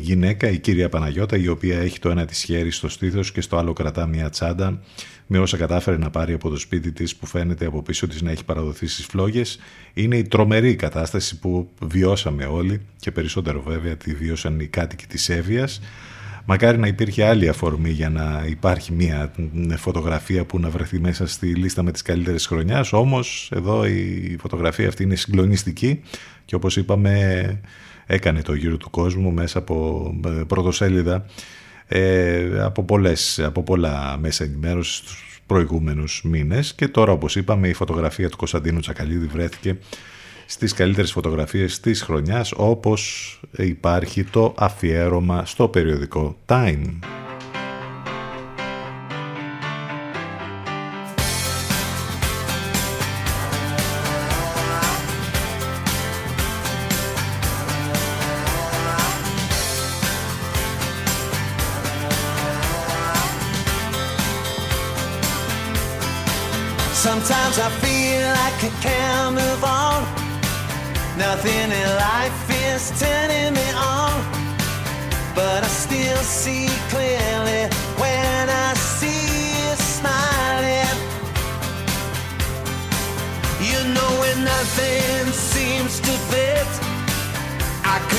[0.00, 3.56] γυναίκα, η κυρία Παναγιώτα, η οποία έχει το ένα της χέρι στο στήθος και στο
[3.56, 4.80] άλλο κρατά μια τσάντα
[5.26, 8.30] με όσα κατάφερε να πάρει από το σπίτι της που φαίνεται από πίσω της να
[8.30, 9.58] έχει παραδοθεί στις φλόγες.
[9.94, 15.28] Είναι η τρομερή κατάσταση που βιώσαμε όλοι και περισσότερο βέβαια τη βίωσαν οι κάτοικοι της
[15.28, 15.80] Εύβοιας.
[16.46, 19.32] Μακάρι να υπήρχε άλλη αφορμή για να υπάρχει μια
[19.76, 22.92] φωτογραφία που να βρεθεί μέσα στη λίστα με τις καλύτερες χρονιάς.
[22.92, 26.00] Όμως εδώ η φωτογραφία αυτή είναι συγκλονιστική
[26.44, 27.60] και όπως είπαμε
[28.06, 31.26] έκανε το γύρο του κόσμου μέσα από ε, πρωτοσέλιδα
[31.88, 37.72] ε, από, πολλές, από πολλά μέσα ενημέρωσης στους προηγούμενους μήνες και τώρα όπως είπαμε η
[37.72, 39.76] φωτογραφία του Κωνσταντίνου Τσακαλίδη βρέθηκε
[40.46, 46.98] στις καλύτερες φωτογραφίες της χρονιάς όπως υπάρχει το αφιέρωμα στο περιοδικό Time.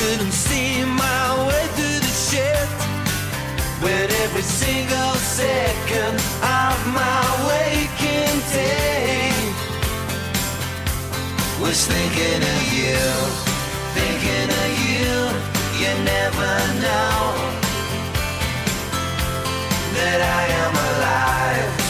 [0.06, 2.68] Couldn't see my way through the shit.
[3.82, 6.14] With every single second
[6.62, 9.32] of my waking day
[11.60, 13.04] Was thinking of you,
[13.98, 15.12] thinking of you
[15.80, 16.52] You never
[16.84, 17.18] know
[19.96, 21.85] That I am alive,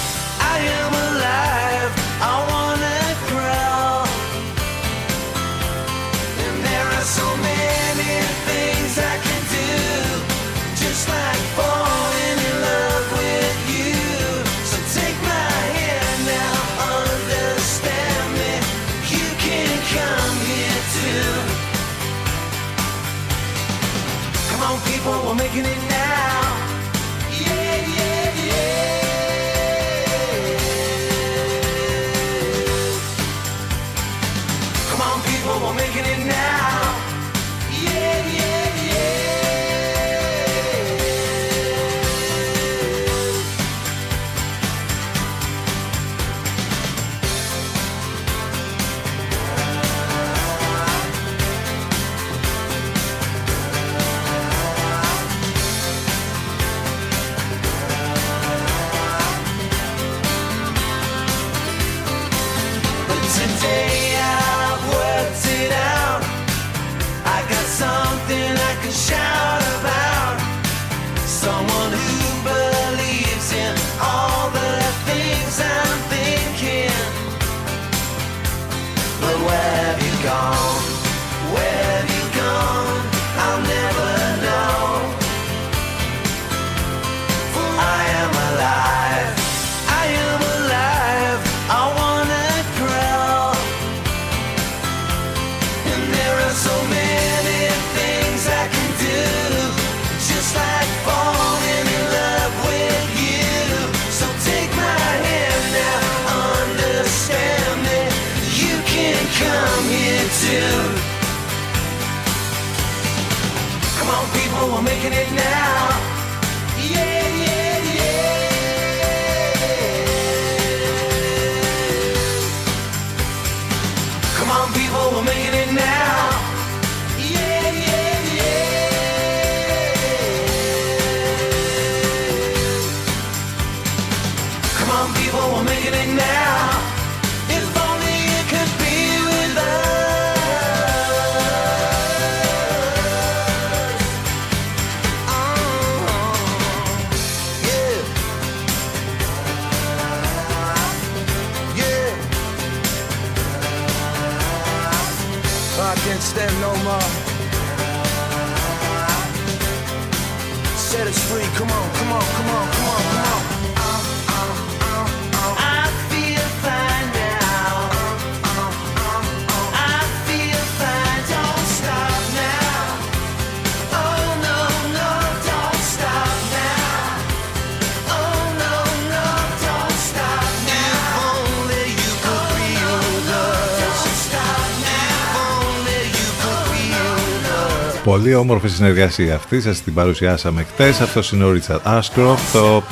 [188.16, 191.00] Πολύ όμορφη συνεργασία αυτή, σας την παρουσιάσαμε χτες.
[191.00, 192.82] Αυτός είναι ο Richard Ashcroft, ο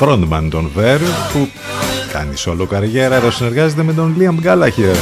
[0.00, 1.48] frontman των Verve, που
[2.12, 4.96] κάνει solo καριέρα, εδώ συνεργάζεται με τον Liam Gallagher.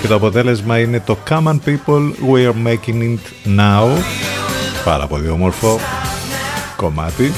[0.00, 4.02] Και το αποτέλεσμα είναι το Come on People, We're Making It Now.
[4.84, 5.80] Πάρα πολύ όμορφο
[6.76, 7.32] κομμάτι.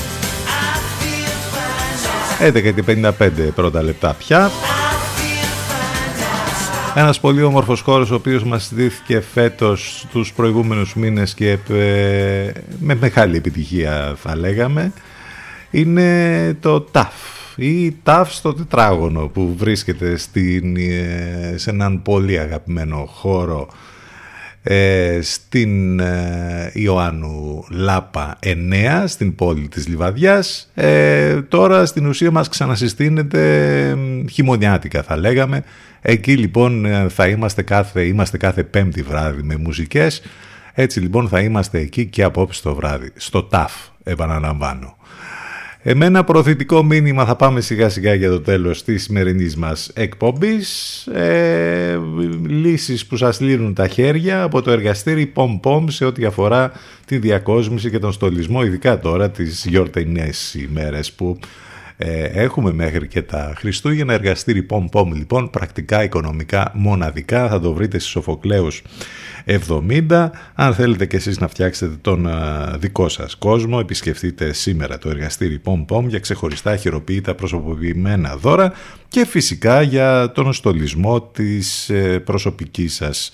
[2.41, 3.11] 11 και 55
[3.55, 4.51] πρώτα λεπτά πια.
[6.97, 12.95] Ένας πολύ όμορφος χώρος ο οποίος μας δίθηκε φέτος τους προηγούμενους μήνες και ε, με
[12.95, 14.93] μεγάλη επιτυχία θα λέγαμε
[15.71, 17.05] είναι το TAF
[17.57, 23.69] ή TAF στο τετράγωνο που βρίσκεται στην, ε, σε έναν πολύ αγαπημένο χώρο
[24.67, 30.71] ε, στην ε, Ιωάννου Λάπα 9 στην πόλη της Λιβαδιάς.
[30.75, 33.97] Ε, τώρα στην ουσία μας ξανασυστήνεται
[34.31, 35.65] χειμωνιάτικα θα λέγαμε.
[36.01, 40.23] Εκεί λοιπόν θα είμαστε κάθε, είμαστε κάθε πέμπτη βράδυ με μουσικές.
[40.75, 43.73] Έτσι λοιπόν θα είμαστε εκεί και απόψε το βράδυ στο ΤΑΦ
[44.03, 44.97] επαναλαμβάνω
[45.87, 51.01] Εμένα προωθητικό μήνυμα θα πάμε σιγά σιγά για το τέλος της σημερινής μας εκπομπής.
[51.07, 51.99] Ε,
[52.47, 56.73] λύσεις που σας λύνουν τα χέρια από το εργαστήρι Pom Pom σε ό,τι αφορά
[57.05, 61.39] τη διακόσμηση και τον στολισμό, ειδικά τώρα τις γιορτινές ημέρες που
[61.97, 64.13] ε, έχουμε μέχρι και τα Χριστούγεννα.
[64.13, 68.83] Εργαστήρι Pom Pom λοιπόν, πρακτικά οικονομικά μοναδικά, θα το βρείτε στις Σοφοκλέους
[69.47, 70.31] 70.
[70.55, 72.29] Αν θέλετε και εσείς να φτιάξετε τον
[72.79, 78.73] δικό σας κόσμο, επισκεφτείτε σήμερα το εργαστήρι Pom Pom για ξεχωριστά χειροποίητα προσωποποιημένα δώρα
[79.09, 83.33] και φυσικά για τον στολισμό της ε, προσωπικής σας,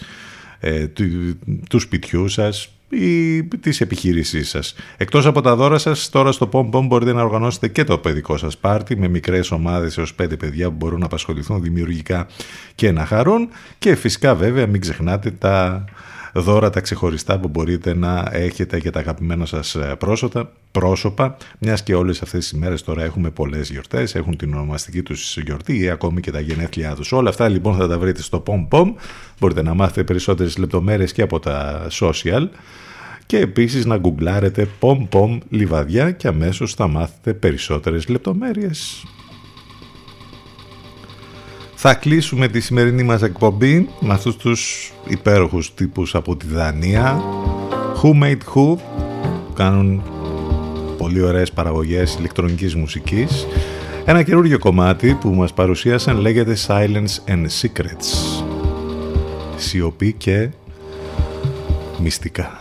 [0.60, 1.04] ε, του,
[1.68, 4.74] του σπιτιού σας, ή της επιχείρησής σας.
[4.96, 8.36] Εκτός από τα δώρα σας, τώρα στο Pom Pom μπορείτε να οργανώσετε και το παιδικό
[8.36, 12.26] σας πάρτι με μικρές ομάδες έως πέντε παιδιά που μπορούν να απασχοληθούν δημιουργικά
[12.74, 13.48] και να χαρούν
[13.78, 15.84] και φυσικά βέβαια μην ξεχνάτε τα
[16.32, 21.94] δώρα τα ξεχωριστά που μπορείτε να έχετε για τα αγαπημένα σας πρόσωπα, πρόσωπα μιας και
[21.94, 26.20] όλες αυτές τις ημέρες τώρα έχουμε πολλές γιορτές, έχουν την ονομαστική τους γιορτή ή ακόμη
[26.20, 27.12] και τα γενέθλιά τους.
[27.12, 28.92] Όλα αυτά λοιπόν θα τα βρείτε στο Pom Pom,
[29.40, 32.48] μπορείτε να μάθετε περισσότερες λεπτομέρειες και από τα social
[33.26, 39.04] και επίσης να γκουγκλάρετε Pom Pom Λιβαδιά και αμέσως θα μάθετε περισσότερες λεπτομέρειες.
[41.82, 47.22] Θα κλείσουμε τη σημερινή μας εκπομπή με αυτούς τους υπέροχους τύπους από τη Δανία.
[48.02, 48.76] Who Made Who
[49.54, 50.02] κάνουν
[50.98, 53.46] πολύ ωραίες παραγωγές ηλεκτρονικής μουσικής.
[54.04, 58.42] Ένα καινούργιο κομμάτι που μας παρουσίασαν λέγεται Silence and Secrets.
[59.56, 60.48] Σιωπή και
[61.98, 62.60] μυστικά.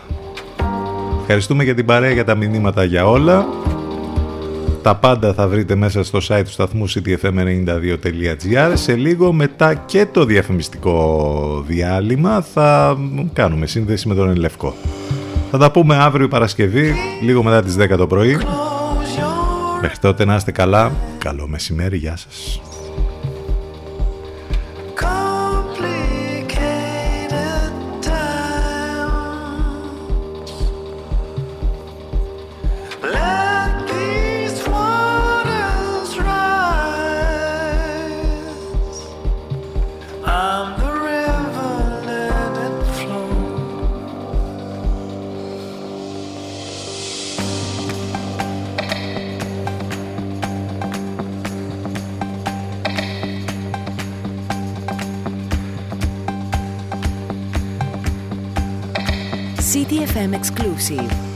[1.22, 3.48] Ευχαριστούμε για την παρέα για τα μηνύματα για όλα
[4.82, 8.72] τα πάντα θα βρείτε μέσα στο site του σταθμού ctfm92.gr.
[8.74, 12.98] Σε λίγο μετά και το διαφημιστικό διάλειμμα θα
[13.34, 14.76] κάνουμε σύνδεση με τον Ελευκό.
[15.52, 18.38] Θα τα πούμε αύριο Παρασκευή, λίγο μετά τις 10 το πρωί.
[19.82, 20.92] Μέχρι τότε να είστε καλά.
[21.18, 21.98] Καλό μεσημέρι.
[21.98, 22.62] Γεια σας.
[60.00, 61.29] BFM exclusive.